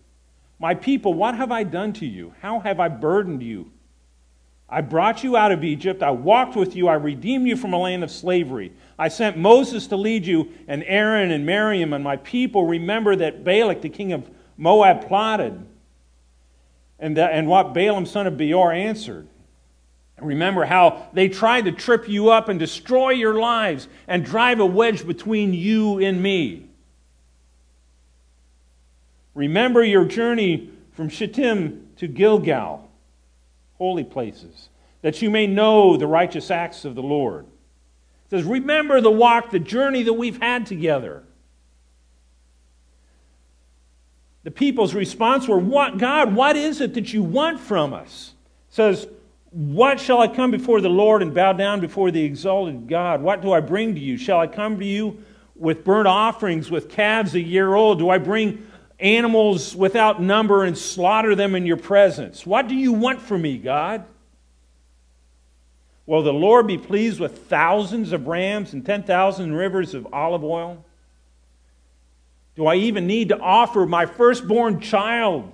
My 0.59 0.73
people, 0.73 1.13
what 1.13 1.35
have 1.35 1.51
I 1.51 1.63
done 1.63 1.93
to 1.93 2.05
you? 2.05 2.33
How 2.41 2.59
have 2.59 2.79
I 2.79 2.87
burdened 2.87 3.43
you? 3.43 3.71
I 4.69 4.81
brought 4.81 5.23
you 5.23 5.37
out 5.37 5.51
of 5.51 5.63
Egypt. 5.63 6.03
I 6.03 6.11
walked 6.11 6.55
with 6.55 6.75
you. 6.75 6.87
I 6.87 6.95
redeemed 6.95 7.47
you 7.47 7.55
from 7.55 7.73
a 7.73 7.77
land 7.77 8.03
of 8.03 8.11
slavery. 8.11 8.73
I 8.99 9.07
sent 9.07 9.37
Moses 9.37 9.87
to 9.87 9.95
lead 9.95 10.25
you, 10.25 10.51
and 10.67 10.83
Aaron 10.85 11.31
and 11.31 11.45
Miriam, 11.45 11.93
and 11.93 12.03
my 12.03 12.17
people 12.17 12.65
remember 12.65 13.15
that 13.15 13.43
Balak, 13.43 13.81
the 13.81 13.89
king 13.89 14.11
of 14.11 14.29
Moab, 14.57 15.07
plotted, 15.07 15.65
and, 16.99 17.15
that, 17.15 17.31
and 17.31 17.47
what 17.47 17.73
Balaam, 17.73 18.05
son 18.05 18.27
of 18.27 18.35
Beor, 18.35 18.73
answered. 18.73 19.27
Remember 20.19 20.65
how 20.65 21.07
they 21.13 21.29
tried 21.29 21.65
to 21.65 21.71
trip 21.71 22.09
you 22.09 22.31
up 22.31 22.49
and 22.49 22.59
destroy 22.59 23.11
your 23.11 23.35
lives 23.35 23.87
and 24.07 24.25
drive 24.25 24.59
a 24.59 24.65
wedge 24.65 25.05
between 25.05 25.53
you 25.53 25.99
and 25.99 26.21
me. 26.21 26.66
Remember 29.37 29.83
your 29.83 30.03
journey 30.03 30.71
from 30.93 31.09
Shittim 31.09 31.89
to 31.97 32.07
Gilgal, 32.07 32.89
holy 33.77 34.03
places, 34.03 34.69
that 35.03 35.21
you 35.21 35.29
may 35.29 35.45
know 35.45 35.95
the 35.95 36.07
righteous 36.07 36.49
acts 36.49 36.85
of 36.85 36.95
the 36.95 37.03
Lord. 37.03 37.45
It 37.45 38.31
says, 38.31 38.43
Remember 38.43 38.99
the 38.99 39.11
walk, 39.11 39.51
the 39.51 39.59
journey 39.59 40.01
that 40.01 40.13
we've 40.13 40.41
had 40.41 40.65
together. 40.65 41.23
The 44.41 44.49
people's 44.49 44.95
response 44.95 45.47
were, 45.47 45.59
What 45.59 45.99
God, 45.99 46.33
what 46.33 46.55
is 46.55 46.81
it 46.81 46.95
that 46.95 47.13
you 47.13 47.21
want 47.21 47.59
from 47.59 47.93
us? 47.93 48.33
It 48.71 48.73
says, 48.73 49.07
What 49.51 49.99
shall 49.99 50.19
I 50.19 50.29
come 50.29 50.49
before 50.49 50.81
the 50.81 50.89
Lord 50.89 51.21
and 51.21 51.31
bow 51.31 51.53
down 51.53 51.79
before 51.79 52.09
the 52.09 52.23
exalted 52.23 52.87
God? 52.87 53.21
What 53.21 53.43
do 53.43 53.51
I 53.51 53.59
bring 53.59 53.93
to 53.93 54.01
you? 54.01 54.17
Shall 54.17 54.39
I 54.39 54.47
come 54.47 54.79
to 54.79 54.85
you 54.85 55.23
with 55.55 55.83
burnt 55.83 56.07
offerings, 56.07 56.71
with 56.71 56.89
calves 56.89 57.35
a 57.35 57.39
year 57.39 57.75
old? 57.75 57.99
Do 57.99 58.09
I 58.09 58.17
bring 58.17 58.63
animals 58.99 59.75
without 59.75 60.21
number 60.21 60.63
and 60.63 60.77
slaughter 60.77 61.35
them 61.35 61.55
in 61.55 61.65
your 61.65 61.77
presence. 61.77 62.45
What 62.45 62.67
do 62.67 62.75
you 62.75 62.93
want 62.93 63.21
from 63.21 63.41
me, 63.41 63.57
God? 63.57 64.05
Will 66.05 66.23
the 66.23 66.33
Lord 66.33 66.67
be 66.67 66.77
pleased 66.77 67.19
with 67.19 67.47
thousands 67.47 68.13
of 68.13 68.27
rams 68.27 68.73
and 68.73 68.85
10,000 68.85 69.53
rivers 69.53 69.93
of 69.93 70.07
olive 70.13 70.43
oil? 70.43 70.83
Do 72.55 72.65
I 72.65 72.75
even 72.75 73.05
need 73.05 73.29
to 73.29 73.37
offer 73.37 73.85
my 73.85 74.05
firstborn 74.05 74.79
child 74.79 75.51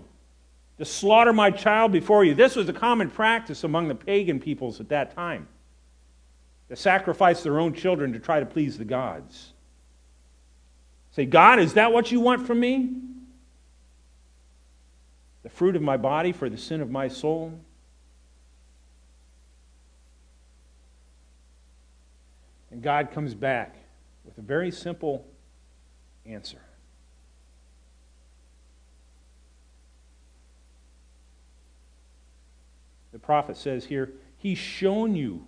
to 0.78 0.86
slaughter 0.86 1.34
my 1.34 1.52
child 1.52 1.92
before 1.92 2.24
you? 2.24 2.36
This 2.36 2.56
was 2.56 2.70
a 2.70 2.74
common 2.74 3.10
practice 3.10 3.64
among 3.64 3.88
the 3.88 3.96
pagan 3.96 4.40
peoples 4.40 4.80
at 4.80 4.90
that 4.90 5.16
time 5.16 5.48
to 6.70 6.76
sacrifice 6.76 7.44
their 7.44 7.60
own 7.60 7.74
children 7.74 8.14
to 8.14 8.20
try 8.20 8.40
to 8.40 8.46
please 8.46 8.78
the 8.78 8.86
gods. 8.86 9.54
Say, 11.12 11.26
God, 11.26 11.60
is 11.60 11.74
that 11.74 11.92
what 11.92 12.12
you 12.12 12.20
want 12.20 12.48
from 12.48 12.60
me? 12.60 12.96
The 15.44 15.50
fruit 15.50 15.76
of 15.76 15.82
my 15.82 15.98
body 15.98 16.32
for 16.32 16.50
the 16.50 16.58
sin 16.58 16.82
of 16.82 16.90
my 16.90 17.08
soul? 17.08 17.54
And 22.72 22.82
God 22.82 23.12
comes 23.12 23.36
back 23.36 23.76
with 24.26 24.38
a 24.38 24.42
very 24.42 24.72
simple 24.72 25.28
answer. 26.26 26.62
The 33.12 33.20
prophet 33.20 33.58
says 33.58 33.86
here, 33.86 34.12
He's 34.38 34.58
shown 34.58 35.16
you, 35.16 35.46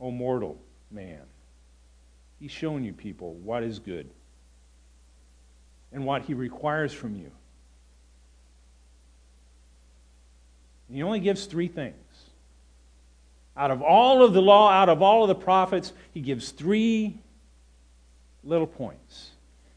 O 0.00 0.10
mortal 0.10 0.58
man. 0.90 1.20
He's 2.38 2.52
shown 2.52 2.84
you, 2.84 2.92
people, 2.92 3.34
what 3.34 3.62
is 3.62 3.78
good 3.78 4.08
and 5.92 6.06
what 6.06 6.22
He 6.22 6.34
requires 6.34 6.92
from 6.92 7.16
you. 7.16 7.30
He 10.94 11.02
only 11.02 11.20
gives 11.20 11.46
three 11.46 11.68
things. 11.68 11.94
Out 13.56 13.70
of 13.70 13.82
all 13.82 14.24
of 14.24 14.32
the 14.32 14.42
law, 14.42 14.70
out 14.70 14.88
of 14.88 15.02
all 15.02 15.22
of 15.22 15.28
the 15.28 15.34
prophets, 15.34 15.92
he 16.12 16.20
gives 16.20 16.50
three 16.50 17.18
little 18.42 18.66
points. 18.66 19.30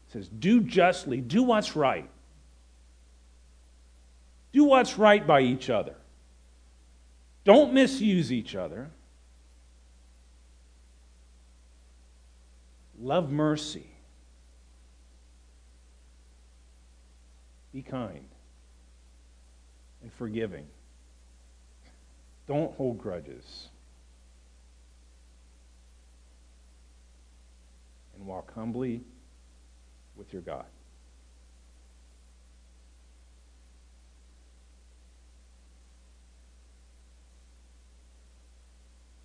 He 0.06 0.12
says, 0.12 0.28
Do 0.28 0.60
justly, 0.60 1.20
do 1.20 1.42
what's 1.42 1.76
right. 1.76 2.08
Do 4.52 4.64
what's 4.64 4.98
right 4.98 5.26
by 5.26 5.40
each 5.40 5.70
other. 5.70 5.94
Don't 7.44 7.72
misuse 7.72 8.32
each 8.32 8.54
other. 8.54 8.90
Love 13.00 13.30
mercy. 13.30 13.86
Be 17.72 17.82
kind 17.82 18.24
and 20.02 20.12
forgiving. 20.12 20.66
Don't 22.48 22.74
hold 22.74 22.98
grudges. 22.98 23.68
And 28.16 28.26
walk 28.26 28.52
humbly 28.54 29.02
with 30.16 30.32
your 30.32 30.42
God. 30.42 30.64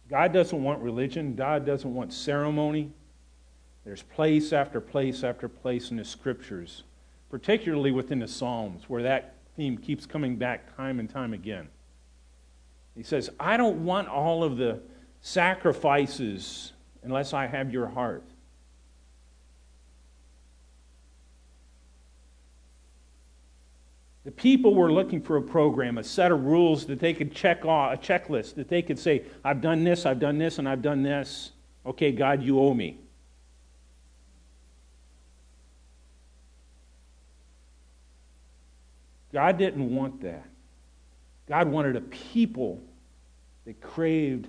God 0.10 0.32
doesn't 0.32 0.62
want 0.62 0.80
religion. 0.82 1.34
God 1.34 1.66
doesn't 1.66 1.92
want 1.92 2.14
ceremony. 2.14 2.92
There's 3.86 4.04
place 4.04 4.54
after 4.54 4.80
place 4.80 5.24
after 5.24 5.48
place 5.48 5.90
in 5.92 5.98
the 5.98 6.06
scriptures, 6.06 6.84
particularly 7.32 7.92
within 7.92 8.20
the 8.20 8.28
Psalms, 8.28 8.84
where 8.88 9.02
that 9.02 9.36
theme 9.56 9.78
keeps 9.78 10.06
coming 10.06 10.36
back 10.36 10.76
time 10.76 11.00
and 11.00 11.10
time 11.10 11.34
again. 11.34 11.68
He 12.96 13.04
says, 13.04 13.30
I 13.40 13.58
don't 13.58 13.86
want 13.86 14.08
all 14.08 14.44
of 14.44 14.58
the 14.58 14.82
sacrifices 15.22 16.74
unless 17.04 17.34
I 17.34 17.48
have 17.48 17.72
your 17.72 17.88
heart. 17.88 18.24
The 24.26 24.32
people 24.32 24.74
were 24.74 24.92
looking 24.92 25.22
for 25.22 25.36
a 25.36 25.42
program, 25.42 25.98
a 25.98 26.04
set 26.04 26.32
of 26.32 26.46
rules 26.46 26.86
that 26.86 27.00
they 27.00 27.14
could 27.14 27.34
check 27.34 27.66
off, 27.66 27.94
a 27.94 27.98
checklist 27.98 28.56
that 28.56 28.70
they 28.70 28.82
could 28.82 28.98
say, 28.98 29.24
I've 29.44 29.60
done 29.60 29.84
this, 29.84 30.06
I've 30.06 30.20
done 30.20 30.38
this, 30.38 30.60
and 30.60 30.70
I've 30.70 30.82
done 30.82 31.04
this. 31.04 31.52
Okay, 31.86 32.14
God, 32.14 32.42
you 32.42 32.60
owe 32.60 32.74
me. 32.74 33.00
God 39.34 39.58
didn't 39.58 39.94
want 39.94 40.22
that. 40.22 40.46
God 41.48 41.68
wanted 41.68 41.96
a 41.96 42.02
people 42.02 42.82
that 43.66 43.82
craved 43.82 44.48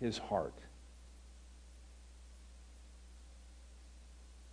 his 0.00 0.18
heart. 0.18 0.54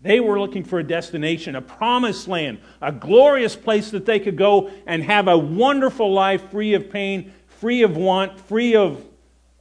They 0.01 0.19
were 0.19 0.39
looking 0.39 0.63
for 0.63 0.79
a 0.79 0.83
destination, 0.83 1.55
a 1.55 1.61
promised 1.61 2.27
land, 2.27 2.59
a 2.81 2.91
glorious 2.91 3.55
place 3.55 3.91
that 3.91 4.05
they 4.05 4.19
could 4.19 4.35
go 4.35 4.71
and 4.87 5.03
have 5.03 5.27
a 5.27 5.37
wonderful 5.37 6.11
life 6.11 6.49
free 6.49 6.73
of 6.73 6.89
pain, 6.89 7.31
free 7.47 7.83
of 7.83 7.95
want, 7.97 8.39
free 8.39 8.75
of 8.75 9.05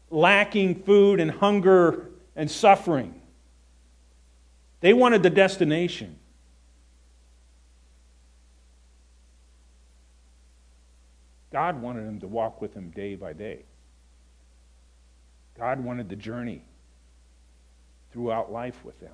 lacking 0.09 0.83
food 0.83 1.21
and 1.21 1.31
hunger 1.31 2.09
and 2.35 2.51
suffering. 2.51 3.15
They 4.81 4.95
wanted 4.95 5.23
the 5.23 5.31
destination. 5.31 6.20
God 11.53 11.83
wanted 11.83 12.07
him 12.07 12.21
to 12.21 12.29
walk 12.29 12.61
with 12.61 12.75
him 12.75 12.91
day 12.91 13.17
by 13.17 13.33
day. 13.33 13.61
God 15.59 15.83
wanted 15.85 16.09
the 16.09 16.17
journey 16.17 16.63
throughout 18.13 18.53
life 18.53 18.85
with 18.85 18.99
them. 19.01 19.13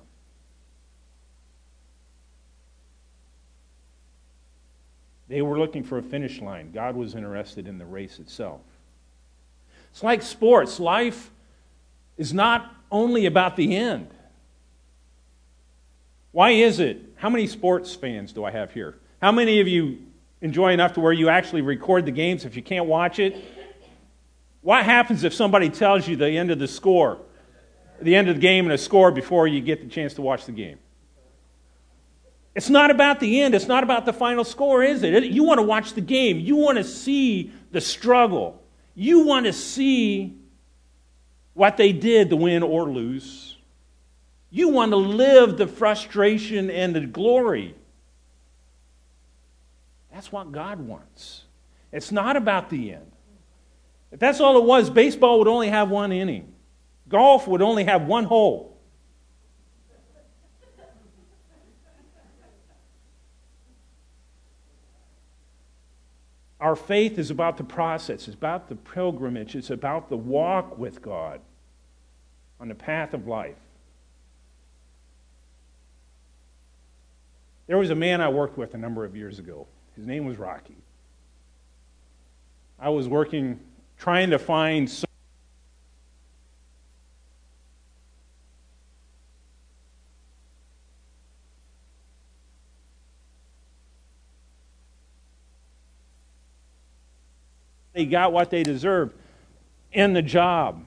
They 5.27 5.41
were 5.41 5.59
looking 5.59 5.83
for 5.83 5.97
a 5.97 6.03
finish 6.03 6.39
line. 6.41 6.71
God 6.71 6.95
was 6.95 7.15
interested 7.15 7.67
in 7.67 7.77
the 7.77 7.85
race 7.85 8.19
itself. 8.19 8.61
It's 9.91 10.03
like 10.03 10.21
sports. 10.21 10.79
Life 10.79 11.31
is 12.17 12.33
not 12.33 12.73
only 12.91 13.25
about 13.25 13.55
the 13.57 13.75
end. 13.75 14.09
Why 16.31 16.51
is 16.51 16.79
it? 16.79 17.01
How 17.17 17.29
many 17.29 17.47
sports 17.47 17.93
fans 17.93 18.31
do 18.31 18.45
I 18.45 18.51
have 18.51 18.71
here? 18.71 18.95
How 19.21 19.31
many 19.31 19.59
of 19.59 19.67
you 19.67 19.97
enjoy 20.41 20.73
enough 20.73 20.93
to 20.93 20.99
where 20.99 21.13
you 21.13 21.29
actually 21.29 21.61
record 21.61 22.05
the 22.05 22.11
games 22.11 22.45
if 22.45 22.55
you 22.55 22.61
can't 22.61 22.85
watch 22.85 23.19
it? 23.19 23.43
What 24.61 24.83
happens 24.83 25.23
if 25.23 25.33
somebody 25.33 25.69
tells 25.69 26.07
you 26.07 26.15
the 26.15 26.29
end 26.29 26.51
of 26.51 26.59
the 26.59 26.67
score, 26.67 27.19
the 28.01 28.15
end 28.15 28.27
of 28.27 28.35
the 28.35 28.41
game 28.41 28.65
and 28.65 28.73
a 28.73 28.77
score 28.77 29.11
before 29.11 29.47
you 29.47 29.61
get 29.61 29.81
the 29.81 29.87
chance 29.87 30.13
to 30.15 30.21
watch 30.21 30.45
the 30.45 30.51
game? 30.51 30.79
It's 32.53 32.69
not 32.69 32.89
about 32.89 33.19
the 33.19 33.41
end. 33.41 33.53
It's 33.53 33.67
not 33.67 33.83
about 33.83 34.05
the 34.05 34.13
final 34.13 34.43
score, 34.43 34.81
is 34.81 35.03
it? 35.03 35.25
You 35.25 35.43
want 35.43 35.59
to 35.59 35.63
watch 35.63 35.93
the 35.93 36.01
game. 36.01 36.39
You 36.39 36.55
want 36.55 36.79
to 36.79 36.83
see 36.83 37.51
the 37.71 37.79
struggle. 37.79 38.63
You 38.95 39.19
want 39.19 39.45
to 39.45 39.53
see 39.53 40.35
what 41.53 41.77
they 41.77 41.91
did 41.93 42.31
to 42.31 42.35
win 42.35 42.63
or 42.63 42.89
lose. 42.89 43.57
You 44.49 44.69
want 44.69 44.91
to 44.91 44.97
live 44.97 45.57
the 45.57 45.67
frustration 45.67 46.71
and 46.71 46.95
the 46.95 47.01
glory. 47.01 47.75
That's 50.17 50.31
what 50.31 50.51
God 50.51 50.79
wants. 50.79 51.43
It's 51.91 52.11
not 52.11 52.37
about 52.37 52.71
the 52.71 52.91
end. 52.91 53.11
If 54.11 54.19
that's 54.19 54.39
all 54.39 54.57
it 54.57 54.63
was, 54.63 54.89
baseball 54.89 55.37
would 55.37 55.47
only 55.47 55.69
have 55.69 55.91
one 55.91 56.11
inning, 56.11 56.55
golf 57.07 57.47
would 57.47 57.61
only 57.61 57.83
have 57.83 58.07
one 58.07 58.23
hole. 58.23 58.79
Our 66.59 66.75
faith 66.75 67.19
is 67.19 67.29
about 67.29 67.57
the 67.57 67.63
process, 67.63 68.27
it's 68.27 68.33
about 68.33 68.69
the 68.69 68.75
pilgrimage, 68.75 69.55
it's 69.55 69.69
about 69.69 70.09
the 70.09 70.17
walk 70.17 70.79
with 70.79 70.99
God 71.03 71.41
on 72.59 72.69
the 72.69 72.75
path 72.75 73.13
of 73.13 73.27
life. 73.27 73.59
There 77.67 77.77
was 77.77 77.91
a 77.91 77.95
man 77.95 78.19
I 78.19 78.29
worked 78.29 78.57
with 78.57 78.73
a 78.73 78.79
number 78.79 79.05
of 79.05 79.15
years 79.15 79.37
ago. 79.37 79.67
His 79.97 80.05
name 80.05 80.25
was 80.25 80.37
Rocky. 80.37 80.75
I 82.79 82.89
was 82.89 83.07
working, 83.07 83.59
trying 83.97 84.29
to 84.29 84.37
find 84.37 84.87
they 97.93 98.05
got 98.05 98.31
what 98.31 98.51
they 98.51 98.61
deserved 98.61 99.15
in 99.91 100.13
the 100.13 100.21
job. 100.21 100.85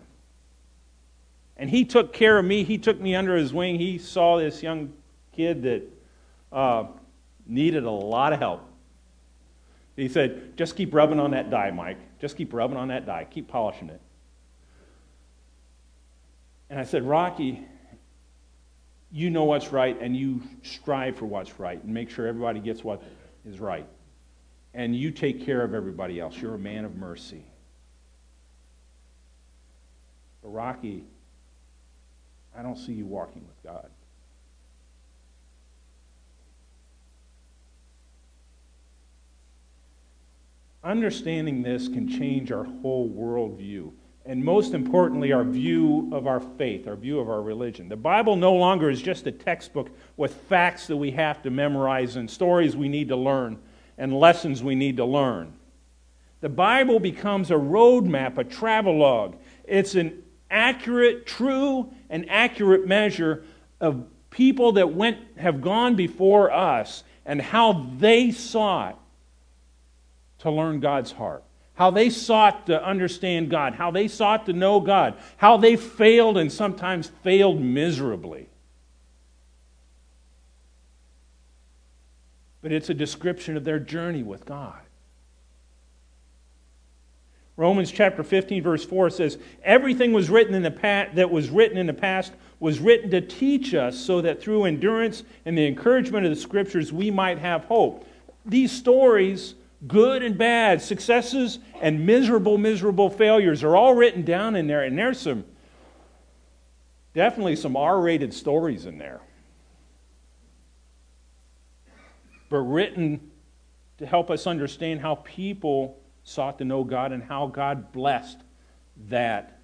And 1.57 1.69
he 1.69 1.85
took 1.85 2.13
care 2.13 2.39
of 2.39 2.45
me. 2.45 2.63
He 2.63 2.79
took 2.79 3.01
me 3.01 3.17
under 3.17 3.37
his 3.37 3.53
wing. 3.53 3.77
He 3.77 3.99
saw 3.99 4.39
this 4.39 4.63
young 4.63 4.93
kid 5.33 5.63
that 5.65 5.83
uh, 6.53 6.87
needed 7.45 7.83
a 7.83 7.91
lot 7.91 8.33
of 8.33 8.39
help. 8.39 8.70
He 10.01 10.09
said, 10.09 10.57
Just 10.57 10.77
keep 10.77 10.95
rubbing 10.95 11.21
on 11.21 11.33
that 11.33 11.51
die, 11.51 11.71
Mike. 11.71 11.99
Just 12.21 12.37
keep 12.37 12.53
rubbing 12.53 12.77
on 12.77 12.89
that 12.89 13.07
die. 13.07 13.27
Keep 13.31 13.49
polishing 13.49 13.91
it. 13.91 14.01
And 16.71 16.79
I 16.79 16.85
said, 16.85 17.03
Rocky, 17.03 17.65
you 19.13 19.29
know 19.29 19.45
what's 19.45 19.73
right 19.73 20.01
and 20.01 20.17
you 20.17 20.41
strive 20.63 21.17
for 21.17 21.27
what's 21.27 21.59
right 21.59 21.83
and 21.83 21.93
make 21.93 22.11
sure 22.11 22.27
everybody 22.27 22.61
gets 22.61 22.85
what 22.85 23.03
is 23.45 23.59
right 23.59 23.87
and 24.73 24.95
you 24.95 25.11
take 25.11 25.45
care 25.45 25.63
of 25.63 25.75
everybody 25.75 26.21
else. 26.21 26.37
You're 26.37 26.55
a 26.55 26.59
man 26.59 26.85
of 26.85 26.95
mercy. 26.95 27.45
But 30.43 30.51
Rocky, 30.51 31.05
I 32.57 32.63
don't 32.63 32.79
see 32.79 32.93
you 32.93 33.05
walking 33.05 33.43
with 33.47 33.63
God. 33.65 33.91
Understanding 40.83 41.63
this 41.63 41.89
can 41.89 42.09
change 42.09 42.51
our 42.51 42.65
whole 42.65 43.11
worldview. 43.11 43.93
And 44.25 44.45
most 44.45 44.73
importantly, 44.73 45.33
our 45.33 45.45
view 45.45 46.09
of 46.13 46.27
our 46.27 46.41
faith, 46.41 46.87
our 46.87 46.97
view 46.97 47.19
of 47.19 47.29
our 47.29 47.43
religion. 47.43 47.89
The 47.89 47.97
Bible 47.97 48.37
no 48.37 48.55
longer 48.55 48.89
is 48.89 49.03
just 49.03 49.27
a 49.27 49.33
textbook 49.33 49.91
with 50.17 50.35
facts 50.35 50.87
that 50.87 50.97
we 50.97 51.11
have 51.13 51.43
to 51.43 51.51
memorize 51.51 52.17
and 52.17 52.31
stories 52.31 52.77
we 52.77 52.89
need 52.89 53.09
to 53.09 53.17
learn 53.17 53.59
and 53.99 54.19
lessons 54.19 54.63
we 54.63 54.75
need 54.75 54.97
to 54.99 55.05
learn. 55.05 55.53
The 56.41 56.49
Bible 56.49 57.01
becomes 57.01 57.51
a 57.51 57.55
roadmap, 57.55 58.39
a 58.39 58.45
travelogue. 58.45 59.37
It's 59.65 59.95
an 59.95 60.23
accurate, 60.51 61.27
true, 61.27 61.93
and 62.09 62.31
accurate 62.31 62.87
measure 62.87 63.45
of 63.81 64.07
people 64.31 64.73
that 64.73 64.95
went, 64.95 65.19
have 65.37 65.61
gone 65.61 65.97
before 65.97 66.51
us 66.51 67.05
and 67.27 67.43
how 67.43 67.87
they 67.99 68.31
sought 68.31 69.00
to 70.41 70.51
learn 70.51 70.81
God's 70.81 71.13
heart, 71.13 71.43
how 71.75 71.91
they 71.91 72.11
sought 72.11 72.67
to 72.67 72.85
understand 72.85 73.51
God, 73.51 73.75
how 73.75 73.91
they 73.91 74.09
sought 74.09 74.47
to 74.47 74.53
know 74.53 74.81
God, 74.81 75.15
how 75.37 75.57
they 75.57 75.77
failed 75.77 76.37
and 76.37 76.51
sometimes 76.51 77.09
failed 77.23 77.61
miserably. 77.61 78.51
but 82.63 82.73
it's 82.73 82.91
a 82.91 82.95
description 82.95 83.57
of 83.57 83.65
their 83.65 83.79
journey 83.79 84.23
with 84.23 84.45
God. 84.45 84.79
Romans 87.57 87.91
chapter 87.91 88.23
15 88.23 88.63
verse 88.63 88.85
4 88.85 89.11
says, 89.11 89.39
"Everything 89.63 90.13
was 90.13 90.31
written 90.31 90.55
in 90.55 90.63
the 90.63 90.71
past 90.71 91.15
that 91.17 91.31
was 91.31 91.51
written 91.51 91.77
in 91.77 91.87
the 91.87 91.93
past 91.93 92.33
was 92.59 92.79
written 92.79 93.11
to 93.11 93.21
teach 93.21 93.75
us 93.75 93.99
so 93.99 94.21
that 94.21 94.41
through 94.41 94.65
endurance 94.65 95.25
and 95.45 95.57
the 95.57 95.67
encouragement 95.67 96.27
of 96.27 96.31
the 96.31 96.41
scriptures 96.41 96.93
we 96.93 97.11
might 97.11 97.39
have 97.39 97.65
hope." 97.65 98.07
These 98.47 98.73
stories, 98.73 99.55
good 99.87 100.23
and 100.23 100.37
bad, 100.37 100.83
successes 100.83 101.59
and 101.81 102.05
miserable 102.07 102.59
miserable 102.59 103.11
failures 103.11 103.63
are 103.63 103.77
all 103.77 103.95
written 103.95 104.23
down 104.23 104.57
in 104.57 104.67
there 104.67 104.83
and 104.83 104.99
there's 104.99 105.21
some 105.21 105.45
definitely 107.15 107.57
some 107.57 107.77
R-rated 107.77 108.33
stories 108.35 108.87
in 108.87 108.99
there. 108.99 109.21
but 112.51 112.59
written 112.59 113.31
to 113.97 114.05
help 114.05 114.31
us 114.31 114.47
understand 114.47 115.01
how 115.01 115.15
people 115.15 115.99
sought 116.25 116.59
to 116.59 116.65
know 116.65 116.85
God 116.85 117.13
and 117.13 117.23
how 117.23 117.47
God 117.47 117.93
blessed 117.93 118.39
that 119.09 119.61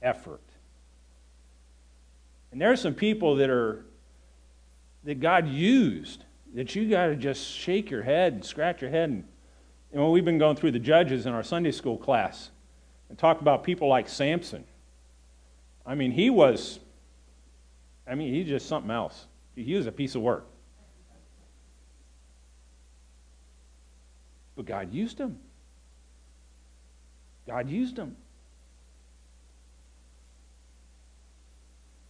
effort. 0.00 0.40
And 2.52 2.60
there 2.60 2.70
are 2.70 2.76
some 2.76 2.94
people 2.94 3.36
that 3.36 3.50
are 3.50 3.84
that 5.04 5.20
God 5.20 5.48
used 5.48 6.24
that 6.54 6.74
you 6.74 6.88
got 6.88 7.06
to 7.06 7.16
just 7.16 7.46
shake 7.46 7.90
your 7.90 8.02
head 8.02 8.34
and 8.34 8.44
scratch 8.44 8.82
your 8.82 8.90
head 8.90 9.10
and 9.10 9.24
you 9.92 9.98
know, 9.98 10.10
we've 10.10 10.24
been 10.24 10.38
going 10.38 10.56
through 10.56 10.72
the 10.72 10.78
judges 10.78 11.26
in 11.26 11.32
our 11.32 11.42
Sunday 11.42 11.72
school 11.72 11.98
class 11.98 12.50
and 13.08 13.18
talk 13.18 13.40
about 13.40 13.64
people 13.64 13.88
like 13.88 14.08
Samson. 14.08 14.64
I 15.84 15.94
mean, 15.94 16.12
he 16.12 16.30
was 16.30 16.80
I 18.10 18.16
mean, 18.16 18.34
he's 18.34 18.48
just 18.48 18.66
something 18.66 18.90
else. 18.90 19.26
He 19.54 19.74
was 19.74 19.86
a 19.86 19.92
piece 19.92 20.16
of 20.16 20.22
work. 20.22 20.46
But 24.56 24.66
God 24.66 24.92
used 24.92 25.18
him. 25.18 25.38
God 27.46 27.68
used 27.68 27.96
him. 27.96 28.16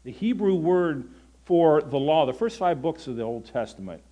The 0.04 0.10
Hebrew 0.10 0.54
word 0.54 1.10
for 1.44 1.82
the 1.82 1.98
law, 1.98 2.24
the 2.24 2.32
first 2.32 2.58
five 2.58 2.80
books 2.80 3.06
of 3.06 3.16
the 3.16 3.22
Old 3.22 3.44
Testament 3.44 4.02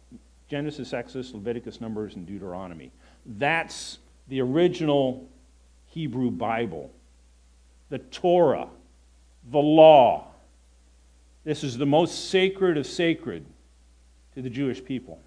Genesis, 0.48 0.92
Exodus, 0.92 1.32
Leviticus, 1.34 1.80
Numbers, 1.80 2.16
and 2.16 2.26
Deuteronomy. 2.26 2.90
That's 3.28 3.98
the 4.28 4.40
original 4.40 5.28
Hebrew 5.88 6.30
Bible. 6.30 6.90
The 7.90 7.98
Torah, 7.98 8.68
the 9.50 9.58
law. 9.58 10.28
This 11.44 11.62
is 11.62 11.76
the 11.76 11.86
most 11.86 12.30
sacred 12.30 12.78
of 12.78 12.86
sacred 12.86 13.44
to 14.34 14.42
the 14.42 14.50
Jewish 14.50 14.82
people. 14.82 15.20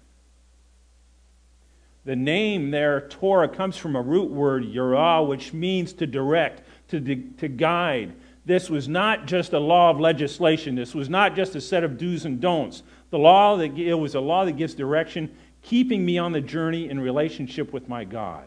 The 2.04 2.16
name 2.16 2.72
there, 2.72 3.02
Torah, 3.08 3.48
comes 3.48 3.76
from 3.76 3.94
a 3.94 4.02
root 4.02 4.30
word, 4.30 4.64
yirah, 4.64 5.26
which 5.26 5.52
means 5.52 5.92
to 5.94 6.06
direct, 6.06 6.62
to, 6.88 7.00
to 7.00 7.48
guide. 7.48 8.14
This 8.44 8.68
was 8.68 8.88
not 8.88 9.26
just 9.26 9.52
a 9.52 9.60
law 9.60 9.90
of 9.90 10.00
legislation. 10.00 10.74
This 10.74 10.94
was 10.94 11.08
not 11.08 11.36
just 11.36 11.54
a 11.54 11.60
set 11.60 11.84
of 11.84 11.96
do's 11.98 12.24
and 12.24 12.40
don'ts. 12.40 12.82
The 13.10 13.18
law 13.18 13.56
that 13.56 13.78
it 13.78 13.94
was 13.94 14.16
a 14.16 14.20
law 14.20 14.44
that 14.44 14.56
gives 14.56 14.74
direction, 14.74 15.32
keeping 15.62 16.04
me 16.04 16.18
on 16.18 16.32
the 16.32 16.40
journey 16.40 16.88
in 16.88 17.00
relationship 17.00 17.72
with 17.72 17.88
my 17.88 18.04
God. 18.04 18.44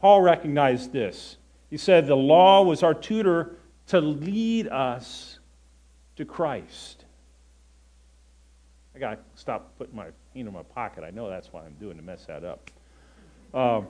Paul 0.00 0.20
recognized 0.20 0.92
this. 0.92 1.38
He 1.70 1.78
said 1.78 2.06
the 2.06 2.14
law 2.14 2.62
was 2.62 2.82
our 2.82 2.94
tutor 2.94 3.56
to 3.86 4.00
lead 4.00 4.68
us 4.68 5.38
to 6.16 6.24
Christ. 6.24 7.04
I 8.94 8.98
got 8.98 9.10
to 9.14 9.18
stop 9.34 9.76
putting 9.76 9.96
my 9.96 10.04
hand 10.04 10.48
in 10.48 10.52
my 10.52 10.62
pocket. 10.62 11.04
I 11.04 11.10
know 11.10 11.28
that's 11.28 11.52
what 11.52 11.64
I'm 11.64 11.74
doing 11.80 11.96
to 11.96 12.02
mess 12.02 12.26
that 12.26 12.44
up. 12.44 12.70
Um, 13.52 13.86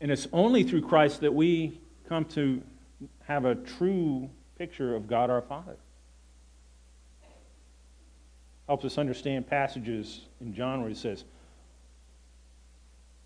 and 0.00 0.10
it's 0.10 0.28
only 0.32 0.64
through 0.64 0.82
Christ 0.82 1.20
that 1.20 1.32
we 1.32 1.80
come 2.08 2.24
to 2.26 2.62
have 3.24 3.44
a 3.44 3.54
true 3.54 4.28
picture 4.58 4.94
of 4.94 5.06
God 5.06 5.30
our 5.30 5.42
Father. 5.42 5.76
Helps 8.68 8.84
us 8.84 8.98
understand 8.98 9.48
passages 9.48 10.20
in 10.40 10.54
John 10.54 10.80
where 10.80 10.88
he 10.88 10.94
says, 10.94 11.24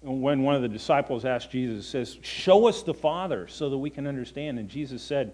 when 0.02 0.42
one 0.42 0.54
of 0.56 0.62
the 0.62 0.68
disciples 0.68 1.24
asked 1.24 1.50
Jesus, 1.50 1.86
says, 1.86 2.18
Show 2.22 2.66
us 2.66 2.82
the 2.82 2.94
Father 2.94 3.46
so 3.46 3.70
that 3.70 3.78
we 3.78 3.90
can 3.90 4.06
understand. 4.06 4.58
And 4.58 4.68
Jesus 4.68 5.02
said, 5.02 5.32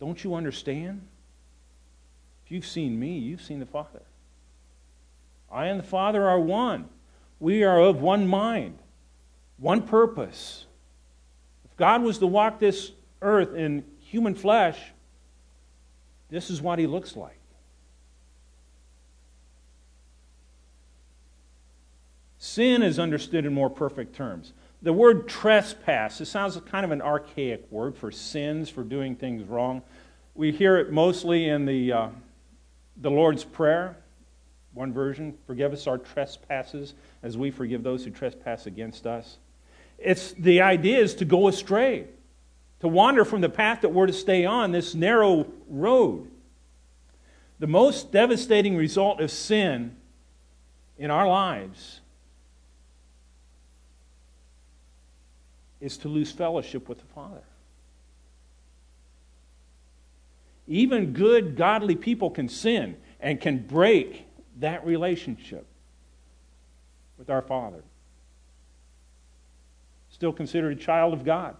Don't 0.00 0.22
you 0.22 0.34
understand? 0.34 1.02
If 2.44 2.52
you've 2.52 2.66
seen 2.66 2.98
me, 2.98 3.18
you've 3.18 3.42
seen 3.42 3.60
the 3.60 3.66
Father. 3.66 4.02
I 5.50 5.66
and 5.66 5.78
the 5.78 5.84
Father 5.84 6.26
are 6.26 6.40
one. 6.40 6.88
We 7.40 7.64
are 7.64 7.80
of 7.80 8.00
one 8.00 8.26
mind, 8.26 8.78
one 9.58 9.82
purpose. 9.82 10.64
If 11.64 11.76
God 11.76 12.02
was 12.02 12.18
to 12.18 12.26
walk 12.26 12.58
this 12.58 12.92
earth 13.20 13.54
in 13.54 13.84
human 14.00 14.34
flesh, 14.34 14.78
this 16.30 16.48
is 16.48 16.62
what 16.62 16.78
he 16.78 16.86
looks 16.86 17.16
like. 17.16 17.35
Sin 22.56 22.82
is 22.82 22.98
understood 22.98 23.44
in 23.44 23.52
more 23.52 23.68
perfect 23.68 24.16
terms. 24.16 24.54
The 24.80 24.90
word 24.90 25.28
trespass, 25.28 26.22
it 26.22 26.24
sounds 26.24 26.58
kind 26.64 26.86
of 26.86 26.90
an 26.90 27.02
archaic 27.02 27.70
word 27.70 27.94
for 27.94 28.10
sins, 28.10 28.70
for 28.70 28.82
doing 28.82 29.14
things 29.14 29.46
wrong. 29.46 29.82
We 30.34 30.52
hear 30.52 30.78
it 30.78 30.90
mostly 30.90 31.50
in 31.50 31.66
the, 31.66 31.92
uh, 31.92 32.08
the 32.96 33.10
Lord's 33.10 33.44
Prayer, 33.44 33.98
one 34.72 34.90
version 34.90 35.36
forgive 35.46 35.74
us 35.74 35.86
our 35.86 35.98
trespasses 35.98 36.94
as 37.22 37.36
we 37.36 37.50
forgive 37.50 37.82
those 37.82 38.06
who 38.06 38.10
trespass 38.10 38.64
against 38.64 39.06
us. 39.06 39.36
It's 39.98 40.32
the 40.32 40.62
idea 40.62 41.00
is 41.00 41.14
to 41.16 41.26
go 41.26 41.48
astray, 41.48 42.06
to 42.80 42.88
wander 42.88 43.26
from 43.26 43.42
the 43.42 43.50
path 43.50 43.82
that 43.82 43.90
we're 43.90 44.06
to 44.06 44.14
stay 44.14 44.46
on, 44.46 44.72
this 44.72 44.94
narrow 44.94 45.46
road. 45.68 46.30
The 47.58 47.66
most 47.66 48.12
devastating 48.12 48.78
result 48.78 49.20
of 49.20 49.30
sin 49.30 49.94
in 50.96 51.10
our 51.10 51.28
lives 51.28 52.00
is 55.80 55.96
to 55.98 56.08
lose 56.08 56.32
fellowship 56.32 56.88
with 56.88 56.98
the 56.98 57.06
Father. 57.06 57.42
Even 60.66 61.12
good, 61.12 61.56
godly 61.56 61.94
people 61.94 62.30
can 62.30 62.48
sin 62.48 62.96
and 63.20 63.40
can 63.40 63.58
break 63.58 64.26
that 64.58 64.84
relationship 64.84 65.66
with 67.18 67.30
our 67.30 67.42
Father. 67.42 67.82
Still 70.10 70.32
considered 70.32 70.72
a 70.72 70.80
child 70.80 71.12
of 71.12 71.24
God. 71.24 71.56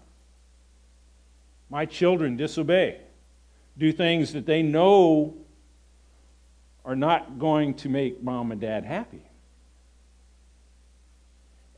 My 1.69 1.85
children 1.85 2.37
disobey, 2.37 2.99
do 3.77 3.91
things 3.91 4.33
that 4.33 4.45
they 4.45 4.63
know 4.63 5.35
are 6.83 6.95
not 6.95 7.37
going 7.37 7.73
to 7.75 7.89
make 7.89 8.23
mom 8.23 8.51
and 8.51 8.61
dad 8.61 8.85
happy. 8.85 9.26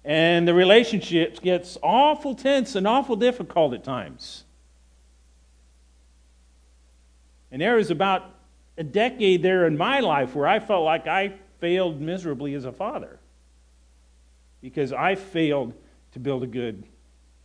And 0.10 0.48
the 0.48 0.56
relationship 0.56 1.40
gets 1.40 1.78
awful 1.84 2.34
tense 2.34 2.74
and 2.74 2.88
awful 2.88 3.16
difficult 3.16 3.76
at 3.76 3.84
times. 3.84 4.44
And 7.52 7.62
there 7.62 7.76
was 7.76 7.92
about 7.92 8.24
a 8.76 8.84
decade 8.84 9.44
there 9.44 9.68
in 9.68 9.78
my 9.78 10.00
life 10.00 10.34
where 10.34 10.48
I 10.48 10.62
felt 10.62 10.84
like 10.84 11.06
I 11.06 11.36
failed 11.60 12.02
miserably 12.02 12.56
as 12.56 12.66
a 12.66 12.72
father 12.72 13.20
because 14.64 14.92
I 14.92 15.14
failed 15.14 15.76
to 16.14 16.20
build 16.20 16.42
a 16.42 16.48
good, 16.48 16.86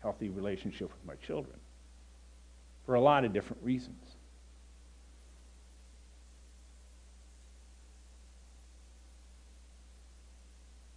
healthy 0.00 0.30
relationship 0.30 0.90
with 0.90 1.04
my 1.04 1.16
children 1.16 1.58
for 2.86 2.94
a 2.94 3.00
lot 3.00 3.26
of 3.26 3.34
different 3.34 3.62
reasons. 3.62 4.16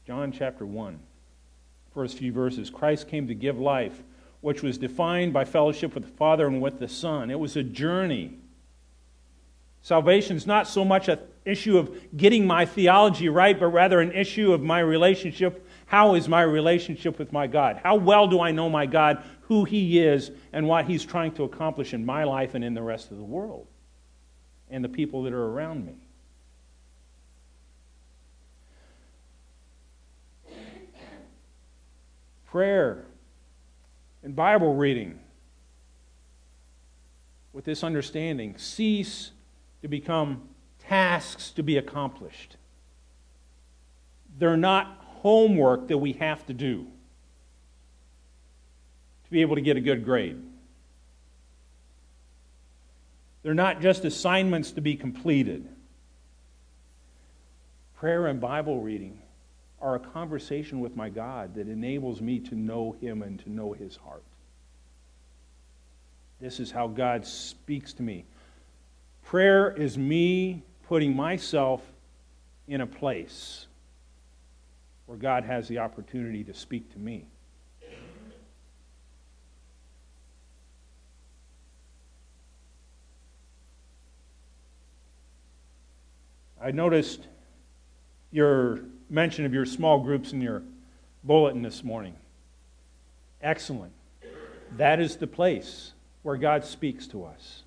John 0.06 0.32
chapter 0.32 0.66
1 0.66 0.98
first 1.98 2.20
few 2.20 2.32
verses. 2.32 2.70
Christ 2.70 3.08
came 3.08 3.28
to 3.28 3.34
give 3.34 3.58
life, 3.58 4.04
which 4.42 4.62
was 4.62 4.78
defined 4.78 5.34
by 5.34 5.46
fellowship 5.46 5.96
with 5.96 6.04
the 6.04 6.12
Father 6.12 6.46
and 6.46 6.62
with 6.62 6.78
the 6.78 6.88
Son. 6.88 7.32
It 7.32 7.40
was 7.40 7.56
a 7.56 7.64
journey. 7.64 8.38
Salvation 9.82 10.38
is 10.38 10.46
not 10.46 10.68
so 10.68 10.86
much 10.86 11.08
an 11.08 11.18
issue 11.44 11.76
of 11.76 12.16
getting 12.16 12.46
my 12.46 12.68
theology 12.68 13.30
right, 13.30 13.60
but 13.60 13.70
rather 13.70 14.00
an 14.00 14.12
issue 14.12 14.54
of 14.54 14.62
my 14.62 14.80
relationship. 14.80 15.68
How 15.88 16.14
is 16.14 16.30
my 16.30 16.44
relationship 16.44 17.18
with 17.18 17.34
my 17.34 17.48
God? 17.48 17.80
How 17.82 17.96
well 17.96 18.28
do 18.28 18.42
I 18.42 18.52
know 18.52 18.70
my 18.70 18.86
God, 18.86 19.24
who 19.42 19.64
He 19.64 20.00
is, 20.00 20.30
and 20.54 20.68
what 20.68 20.86
He's 20.86 21.04
trying 21.04 21.32
to 21.32 21.46
accomplish 21.46 21.96
in 21.96 22.06
my 22.06 22.26
life 22.26 22.54
and 22.54 22.64
in 22.64 22.76
the 22.76 22.84
rest 22.84 23.10
of 23.10 23.18
the 23.18 23.24
world 23.24 23.66
and 24.70 24.84
the 24.84 24.90
people 24.90 25.24
that 25.24 25.34
are 25.34 25.48
around 25.48 25.84
me? 25.84 26.07
Prayer 32.58 33.06
and 34.24 34.36
Bible 34.36 34.74
reading 34.74 35.20
with 37.54 37.66
this 37.66 37.84
understanding 37.84 38.58
cease 38.58 39.30
to 39.84 39.88
become 39.88 40.42
tasks 40.80 41.52
to 41.52 41.62
be 41.62 41.78
accomplished. 41.78 42.58
They're 44.40 44.58
not 44.58 44.88
homework 45.22 45.88
that 45.90 46.00
we 46.00 46.14
have 46.14 46.48
to 46.48 46.54
do 46.56 46.88
to 49.26 49.30
be 49.30 49.42
able 49.42 49.54
to 49.54 49.62
get 49.62 49.78
a 49.78 49.80
good 49.80 50.04
grade. 50.04 50.42
They're 53.44 53.54
not 53.54 53.82
just 53.82 54.04
assignments 54.04 54.72
to 54.72 54.82
be 54.82 54.96
completed. 54.96 55.70
Prayer 58.00 58.26
and 58.26 58.42
Bible 58.42 58.82
reading 58.82 59.22
are 59.82 59.96
a 59.96 60.00
conversation 60.00 60.80
with 60.80 60.96
my 60.96 61.10
God 61.10 61.56
that 61.56 61.68
enables 61.68 62.22
me 62.22 62.40
to 62.40 62.56
know 62.56 62.96
Him 63.00 63.22
and 63.22 63.40
to 63.40 63.50
know 63.50 63.74
His 63.74 63.96
heart. 63.98 64.24
This 66.40 66.60
is 66.60 66.72
how 66.72 66.88
God 66.88 67.26
speaks 67.26 67.94
to 67.94 68.04
me. 68.04 68.26
Prayer 69.24 69.72
is 69.72 69.98
me 69.98 70.64
putting 70.88 71.16
myself 71.16 71.82
in 72.68 72.82
a 72.82 72.88
place 72.88 73.68
where 75.06 75.18
God 75.18 75.44
has 75.44 75.68
the 75.68 75.80
opportunity 75.80 76.44
to 76.44 76.54
speak 76.54 76.92
to 76.94 77.00
me. 77.00 77.26
I 86.62 86.72
noticed 86.72 87.28
your 88.32 88.80
mention 89.10 89.46
of 89.46 89.54
your 89.54 89.66
small 89.66 90.00
groups 90.00 90.34
in 90.34 90.42
your 90.42 90.64
bulletin 91.24 91.62
this 91.62 91.84
morning. 91.84 92.16
Excellent. 93.42 93.94
That 94.76 95.00
is 95.00 95.16
the 95.16 95.28
place 95.28 95.94
where 96.24 96.38
God 96.38 96.66
speaks 96.66 97.08
to 97.08 97.24
us. 97.24 97.64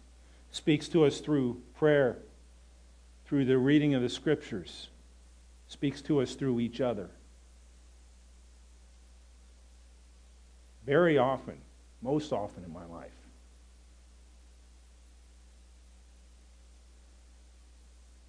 Speaks 0.50 0.88
to 0.88 1.05
us 1.05 1.20
through 1.20 1.62
prayer, 1.76 2.18
through 3.24 3.44
the 3.44 3.57
reading 3.57 3.94
of 3.94 4.03
the 4.03 4.09
scriptures, 4.09 4.88
speaks 5.68 6.03
to 6.03 6.20
us 6.20 6.35
through 6.35 6.61
each 6.61 6.81
other. 6.81 7.09
Very 10.85 11.18
often, 11.18 11.59
most 12.03 12.33
often 12.33 12.64
in 12.64 12.72
my 12.72 12.85
life. 12.87 13.12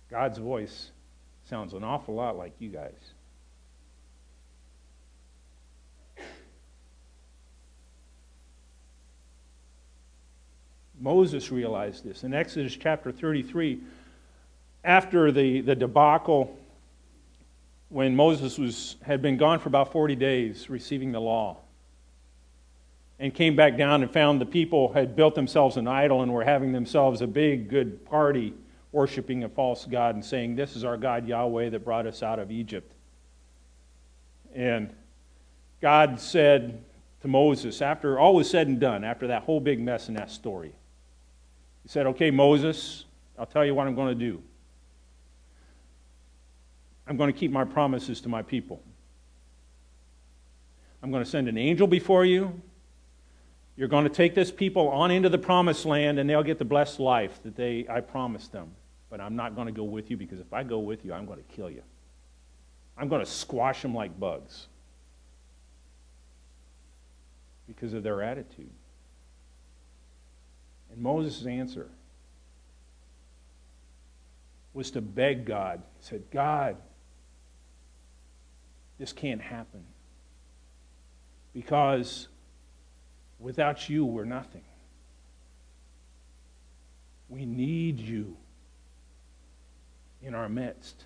God's 0.09 0.37
voice 0.37 0.91
Sounds 1.51 1.73
an 1.73 1.83
awful 1.83 2.15
lot 2.15 2.37
like 2.37 2.53
you 2.59 2.69
guys. 2.69 2.93
Moses 10.97 11.51
realized 11.51 12.05
this. 12.05 12.23
In 12.23 12.33
Exodus 12.33 12.77
chapter 12.77 13.11
33, 13.11 13.81
after 14.85 15.29
the, 15.33 15.59
the 15.59 15.75
debacle, 15.75 16.57
when 17.89 18.15
Moses 18.15 18.57
was, 18.57 18.95
had 19.01 19.21
been 19.21 19.35
gone 19.35 19.59
for 19.59 19.67
about 19.67 19.91
40 19.91 20.15
days 20.15 20.69
receiving 20.69 21.11
the 21.11 21.19
law, 21.19 21.57
and 23.19 23.33
came 23.33 23.57
back 23.57 23.75
down 23.75 24.03
and 24.03 24.09
found 24.09 24.39
the 24.39 24.45
people 24.45 24.93
had 24.93 25.17
built 25.17 25.35
themselves 25.35 25.75
an 25.75 25.85
idol 25.85 26.21
and 26.21 26.33
were 26.33 26.45
having 26.45 26.71
themselves 26.71 27.19
a 27.19 27.27
big, 27.27 27.69
good 27.69 28.05
party, 28.05 28.53
worshiping 28.91 29.43
a 29.43 29.49
false 29.49 29.85
God 29.85 30.15
and 30.15 30.23
saying, 30.23 30.55
This 30.55 30.75
is 30.75 30.83
our 30.83 30.97
God 30.97 31.27
Yahweh 31.27 31.69
that 31.69 31.85
brought 31.85 32.05
us 32.05 32.23
out 32.23 32.39
of 32.39 32.51
Egypt. 32.51 32.93
And 34.53 34.93
God 35.81 36.19
said 36.19 36.83
to 37.21 37.27
Moses, 37.27 37.81
after 37.81 38.19
all 38.19 38.35
was 38.35 38.49
said 38.49 38.67
and 38.67 38.79
done, 38.79 39.03
after 39.03 39.27
that 39.27 39.43
whole 39.43 39.59
big 39.59 39.79
mess 39.79 40.09
in 40.09 40.15
that 40.15 40.29
story, 40.29 40.73
He 41.83 41.89
said, 41.89 42.05
Okay, 42.07 42.31
Moses, 42.31 43.05
I'll 43.37 43.45
tell 43.45 43.65
you 43.65 43.73
what 43.73 43.87
I'm 43.87 43.95
going 43.95 44.17
to 44.17 44.25
do. 44.25 44.41
I'm 47.07 47.17
going 47.17 47.31
to 47.31 47.37
keep 47.37 47.51
my 47.51 47.65
promises 47.65 48.21
to 48.21 48.29
my 48.29 48.41
people. 48.41 48.81
I'm 51.03 51.11
going 51.11 51.23
to 51.23 51.29
send 51.29 51.47
an 51.47 51.57
angel 51.57 51.87
before 51.87 52.25
you. 52.25 52.61
You're 53.75 53.87
going 53.87 54.03
to 54.03 54.09
take 54.09 54.35
this 54.35 54.51
people 54.51 54.89
on 54.89 55.09
into 55.11 55.29
the 55.29 55.37
promised 55.37 55.85
land 55.85 56.19
and 56.19 56.29
they'll 56.29 56.43
get 56.43 56.59
the 56.59 56.65
blessed 56.65 56.99
life 56.99 57.41
that 57.43 57.55
they 57.55 57.87
I 57.89 58.01
promised 58.01 58.51
them. 58.51 58.71
But 59.11 59.21
I'm 59.21 59.35
not 59.35 59.53
going 59.55 59.67
to 59.67 59.71
go 59.71 59.83
with 59.83 60.09
you 60.09 60.17
because 60.17 60.39
if 60.39 60.51
I 60.51 60.63
go 60.63 60.79
with 60.79 61.05
you, 61.05 61.13
I'm 61.13 61.27
going 61.27 61.37
to 61.37 61.55
kill 61.55 61.69
you. 61.69 61.83
I'm 62.97 63.07
going 63.07 63.23
to 63.23 63.29
squash 63.29 63.83
them 63.83 63.93
like 63.93 64.19
bugs 64.19 64.67
because 67.67 67.93
of 67.93 68.01
their 68.01 68.23
attitude. 68.23 68.71
And 70.91 70.99
Moses' 70.99 71.45
answer 71.45 71.89
was 74.73 74.89
to 74.91 75.01
beg 75.01 75.45
God. 75.45 75.83
He 75.99 76.05
said, 76.07 76.23
God, 76.31 76.77
this 78.97 79.13
can't 79.13 79.41
happen 79.41 79.83
because 81.53 82.27
Without 83.41 83.89
you, 83.89 84.05
we're 84.05 84.23
nothing. 84.23 84.61
We 87.27 87.45
need 87.45 87.99
you 87.99 88.37
in 90.23 90.35
our 90.35 90.49
midst. 90.49 91.05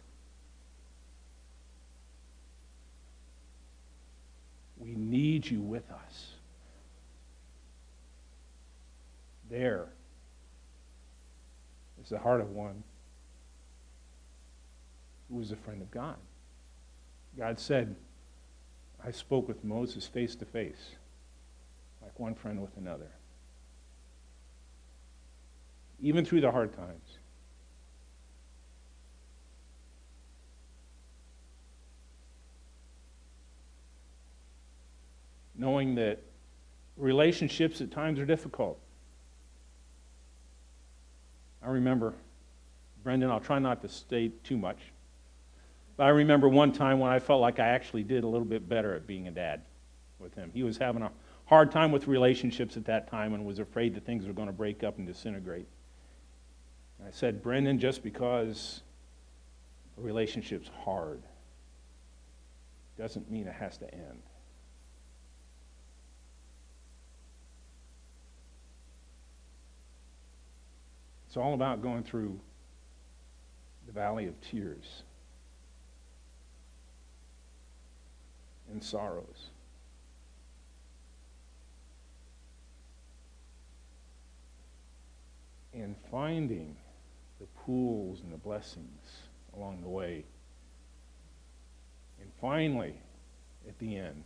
We 4.78 4.94
need 4.96 5.50
you 5.50 5.62
with 5.62 5.90
us. 5.92 6.34
There 9.50 9.88
is 12.02 12.10
the 12.10 12.20
heart 12.20 12.42
of 12.42 12.52
one 12.52 12.84
who 15.30 15.38
was 15.38 15.52
a 15.52 15.56
friend 15.56 15.82
of 15.82 15.90
God. 15.92 16.18
God 17.38 17.60
said, 17.60 17.96
I 19.04 19.12
spoke 19.12 19.48
with 19.48 19.64
Moses 19.64 20.08
face 20.08 20.36
to 20.36 20.46
face 20.46 20.96
like 22.02 22.20
one 22.20 22.36
friend 22.36 22.62
with 22.62 22.78
another. 22.78 23.10
Even 26.00 26.24
through 26.24 26.42
the 26.42 26.52
hard 26.52 26.74
times. 26.74 27.05
Knowing 35.58 35.96
that 35.96 36.20
relationships 36.98 37.82
at 37.82 37.92
times 37.92 38.20
are 38.20 38.26
difficult. 38.26 38.80
I 41.64 41.70
remember, 41.70 42.14
Brendan, 43.04 43.32
I'll 43.32 43.40
try 43.40 43.60
not 43.60 43.82
to 43.82 43.90
state 43.90 44.44
too 44.44 44.58
much, 44.58 44.80
but 45.98 46.04
I 46.04 46.10
remember 46.10 46.48
one 46.50 46.72
time 46.72 47.00
when 47.00 47.12
I 47.12 47.20
felt 47.20 47.42
like 47.42 47.60
I 47.60 47.68
actually 47.68 48.04
did 48.04 48.24
a 48.24 48.28
little 48.28 48.46
bit 48.46 48.68
better 48.68 48.94
at 48.94 49.08
being 49.08 49.28
a 49.28 49.32
dad 49.32 49.62
with 50.20 50.36
him. 50.36 50.52
He 50.54 50.64
was 50.64 50.78
having 50.78 51.02
a 51.02 51.12
hard 51.46 51.72
time 51.72 51.92
with 51.92 52.08
relationships 52.08 52.78
at 52.78 52.86
that 52.86 53.10
time 53.10 53.34
and 53.34 53.46
was 53.46 53.60
afraid 53.60 53.96
that 53.96 54.06
things 54.06 54.26
were 54.26 54.34
going 54.34 54.48
to 54.48 54.54
break 54.54 54.84
up 54.84 54.98
and 54.98 55.08
disintegrate. 55.08 55.68
I 57.06 57.12
said, 57.12 57.44
Brendan, 57.44 57.80
just 57.80 58.04
because 58.04 58.82
a 59.98 60.02
relationship's 60.02 60.70
hard 60.84 61.22
doesn't 62.98 63.30
mean 63.30 63.48
it 63.48 63.54
has 63.54 63.78
to 63.78 63.94
end. 63.94 64.22
It's 71.36 71.42
all 71.42 71.54
about 71.54 71.82
going 71.82 72.04
through 72.04 72.40
the 73.86 73.92
valley 73.92 74.26
of 74.28 74.40
tears 74.40 75.04
and 78.72 78.82
sorrows. 78.82 79.50
and 85.74 85.98
finding 86.10 86.78
the 87.42 87.48
pools 87.66 88.22
and 88.22 88.32
the 88.32 88.38
blessings 88.38 89.28
along 89.58 89.82
the 89.82 89.90
way. 89.90 90.24
And 92.22 92.32
finally, 92.40 93.02
at 93.68 93.78
the 93.80 93.98
end, 93.98 94.24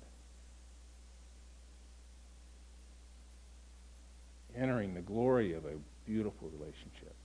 entering 4.59 4.93
the 4.93 5.01
glory 5.01 5.53
of 5.53 5.65
a 5.65 5.73
beautiful 6.05 6.49
relationship. 6.49 7.15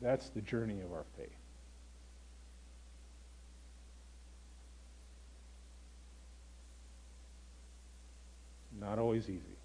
That's 0.00 0.30
the 0.30 0.40
journey 0.40 0.80
of 0.80 0.92
our 0.92 1.04
faith. 1.16 1.28
not 8.82 8.98
always 8.98 9.30
easy. 9.30 9.56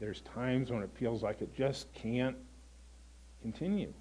There's 0.00 0.22
times 0.22 0.70
when 0.70 0.82
it 0.82 0.90
feels 0.94 1.22
like 1.22 1.42
it 1.42 1.54
just 1.54 1.92
can't 1.92 2.36
continue. 3.42 3.92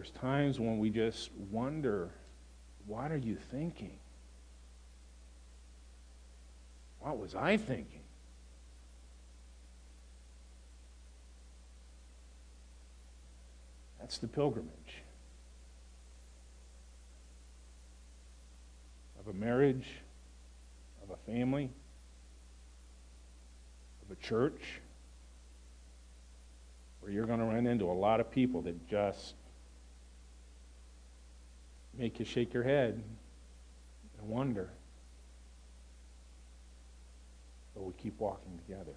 There's 0.00 0.12
times 0.12 0.58
when 0.58 0.78
we 0.78 0.88
just 0.88 1.28
wonder, 1.50 2.08
what 2.86 3.12
are 3.12 3.18
you 3.18 3.36
thinking? 3.36 3.98
What 7.00 7.18
was 7.18 7.34
I 7.34 7.58
thinking? 7.58 8.00
That's 14.00 14.16
the 14.16 14.26
pilgrimage. 14.26 15.02
of 19.20 19.28
a 19.28 19.34
marriage, 19.34 19.86
of 21.02 21.10
a 21.10 21.30
family, 21.30 21.68
of 24.06 24.16
a 24.16 24.18
church, 24.22 24.80
where 27.00 27.12
you're 27.12 27.26
going 27.26 27.38
to 27.38 27.44
run 27.44 27.66
into 27.66 27.84
a 27.84 27.92
lot 27.92 28.18
of 28.18 28.30
people 28.30 28.62
that 28.62 28.88
just 28.88 29.34
make 31.96 32.18
you 32.18 32.24
shake 32.24 32.54
your 32.54 32.62
head 32.62 33.02
and 34.18 34.28
wonder. 34.28 34.70
But 37.74 37.84
we 37.84 37.92
keep 37.94 38.18
walking 38.18 38.58
together. 38.66 38.94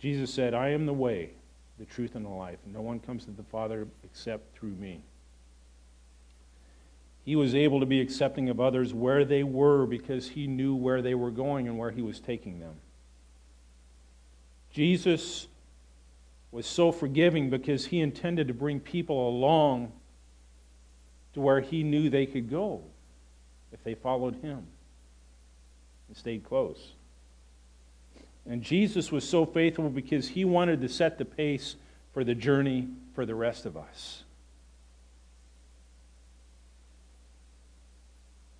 Jesus 0.00 0.32
said, 0.32 0.54
I 0.54 0.70
am 0.70 0.86
the 0.86 0.94
way, 0.94 1.30
the 1.78 1.84
truth, 1.84 2.14
and 2.14 2.24
the 2.24 2.30
life. 2.30 2.58
No 2.66 2.80
one 2.80 3.00
comes 3.00 3.26
to 3.26 3.30
the 3.32 3.42
Father 3.42 3.86
except 4.02 4.56
through 4.56 4.70
me. 4.70 5.02
He 7.24 7.36
was 7.36 7.54
able 7.54 7.80
to 7.80 7.86
be 7.86 8.00
accepting 8.00 8.48
of 8.48 8.60
others 8.60 8.94
where 8.94 9.24
they 9.24 9.42
were 9.42 9.86
because 9.86 10.30
he 10.30 10.46
knew 10.46 10.74
where 10.74 11.02
they 11.02 11.14
were 11.14 11.30
going 11.30 11.68
and 11.68 11.78
where 11.78 11.90
he 11.90 12.02
was 12.02 12.18
taking 12.18 12.60
them. 12.60 12.74
Jesus 14.72 15.48
was 16.52 16.66
so 16.66 16.90
forgiving 16.90 17.50
because 17.50 17.86
he 17.86 18.00
intended 18.00 18.48
to 18.48 18.54
bring 18.54 18.80
people 18.80 19.28
along 19.28 19.92
to 21.34 21.40
where 21.40 21.60
he 21.60 21.82
knew 21.82 22.10
they 22.10 22.26
could 22.26 22.50
go 22.50 22.82
if 23.72 23.82
they 23.84 23.94
followed 23.94 24.36
him 24.36 24.66
and 26.08 26.16
stayed 26.16 26.44
close. 26.44 26.94
And 28.46 28.62
Jesus 28.62 29.12
was 29.12 29.28
so 29.28 29.46
faithful 29.46 29.90
because 29.90 30.28
he 30.28 30.44
wanted 30.44 30.80
to 30.80 30.88
set 30.88 31.18
the 31.18 31.24
pace 31.24 31.76
for 32.12 32.24
the 32.24 32.34
journey 32.34 32.88
for 33.14 33.24
the 33.24 33.34
rest 33.34 33.66
of 33.66 33.76
us. 33.76 34.24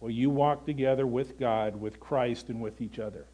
Will 0.00 0.10
you 0.10 0.30
walk 0.30 0.64
together 0.64 1.06
with 1.06 1.38
God, 1.38 1.76
with 1.76 2.00
Christ, 2.00 2.48
and 2.48 2.60
with 2.60 2.80
each 2.80 2.98
other? 2.98 3.26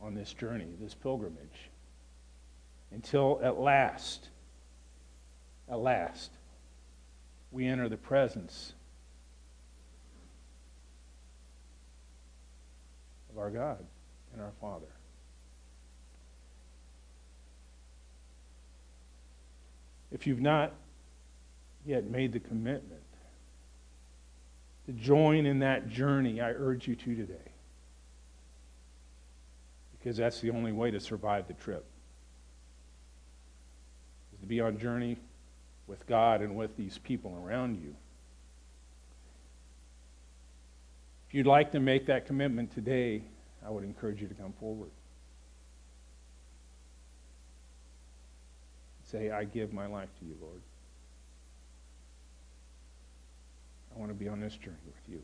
On 0.00 0.14
this 0.14 0.32
journey, 0.32 0.68
this 0.80 0.94
pilgrimage, 0.94 1.70
until 2.92 3.40
at 3.42 3.58
last, 3.58 4.28
at 5.68 5.78
last, 5.78 6.30
we 7.50 7.66
enter 7.66 7.88
the 7.88 7.96
presence 7.96 8.72
of 13.30 13.38
our 13.38 13.50
God 13.50 13.84
and 14.32 14.40
our 14.40 14.52
Father. 14.60 14.86
If 20.10 20.26
you've 20.26 20.40
not 20.40 20.72
yet 21.86 22.10
made 22.10 22.32
the 22.32 22.40
commitment 22.40 23.02
to 24.86 24.92
join 24.92 25.46
in 25.46 25.60
that 25.60 25.88
journey, 25.88 26.40
I 26.40 26.50
urge 26.50 26.86
you 26.86 26.94
to 26.94 27.14
today. 27.16 27.52
Because 29.92 30.16
that's 30.16 30.40
the 30.40 30.50
only 30.50 30.72
way 30.72 30.92
to 30.92 31.00
survive 31.00 31.48
the 31.48 31.54
trip. 31.54 31.84
Is 34.32 34.40
to 34.40 34.46
be 34.46 34.60
on 34.60 34.78
journey 34.78 35.16
with 35.88 36.06
God 36.06 36.40
and 36.40 36.56
with 36.56 36.76
these 36.76 36.98
people 36.98 37.42
around 37.44 37.76
you. 37.76 37.94
If 41.28 41.34
you'd 41.34 41.46
like 41.46 41.72
to 41.72 41.80
make 41.80 42.06
that 42.06 42.26
commitment 42.26 42.72
today, 42.72 43.22
I 43.66 43.70
would 43.70 43.82
encourage 43.82 44.22
you 44.22 44.28
to 44.28 44.34
come 44.34 44.52
forward. 44.60 44.90
Say, 49.02 49.30
I 49.30 49.44
give 49.44 49.72
my 49.72 49.86
life 49.86 50.08
to 50.20 50.26
you, 50.26 50.36
Lord. 50.40 50.60
I 53.96 53.98
want 53.98 54.10
to 54.10 54.14
be 54.14 54.28
on 54.28 54.40
this 54.40 54.54
journey 54.56 54.76
with 54.84 55.08
you. 55.08 55.22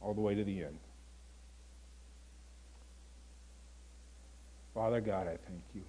All 0.00 0.14
the 0.14 0.22
way 0.22 0.34
to 0.34 0.42
the 0.42 0.64
end. 0.64 0.78
Father 4.72 5.00
God, 5.00 5.26
I 5.26 5.36
thank 5.36 5.62
you 5.74 5.82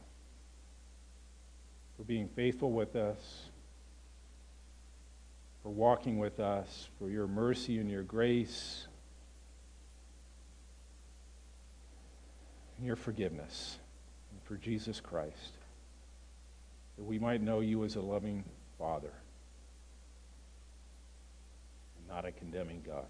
for 1.95 2.03
being 2.03 2.27
faithful 2.27 2.71
with 2.71 2.95
us, 2.95 3.17
for 5.63 5.69
walking 5.69 6.17
with 6.17 6.39
us, 6.39 6.89
for 6.97 7.09
your 7.09 7.27
mercy 7.27 7.77
and 7.77 7.89
your 7.89 8.03
grace, 8.03 8.87
and 12.77 12.85
your 12.85 12.95
forgiveness, 12.95 13.77
and 14.31 14.41
for 14.43 14.57
Jesus 14.57 14.99
Christ, 14.99 15.53
that 16.97 17.03
we 17.03 17.19
might 17.19 17.41
know 17.41 17.59
you 17.59 17.85
as 17.85 17.95
a 17.95 18.01
loving 18.01 18.43
Father 18.77 19.13
not 22.09 22.25
a 22.25 22.31
condemning 22.31 22.81
God. 22.85 23.05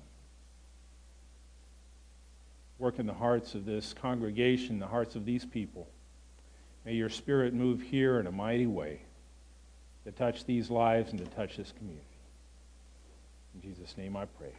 Work 2.78 3.00
in 3.00 3.08
the 3.08 3.14
hearts 3.14 3.56
of 3.56 3.66
this 3.66 3.94
congregation, 3.94 4.80
the 4.80 4.88
hearts 4.88 5.16
of 5.16 5.26
these 5.26 5.46
people. 5.46 5.88
May 6.86 6.94
your 6.94 7.10
spirit 7.10 7.54
move 7.54 7.82
here 7.82 8.20
in 8.20 8.28
a 8.28 8.32
mighty 8.32 8.68
way 8.68 9.02
to 10.06 10.12
touch 10.12 10.46
these 10.46 10.70
lives 10.70 11.12
and 11.12 11.20
to 11.20 11.26
touch 11.36 11.58
this 11.58 11.74
community. 11.78 12.06
In 13.54 13.62
Jesus' 13.62 13.98
name 13.98 14.16
I 14.16 14.26
pray. 14.26 14.54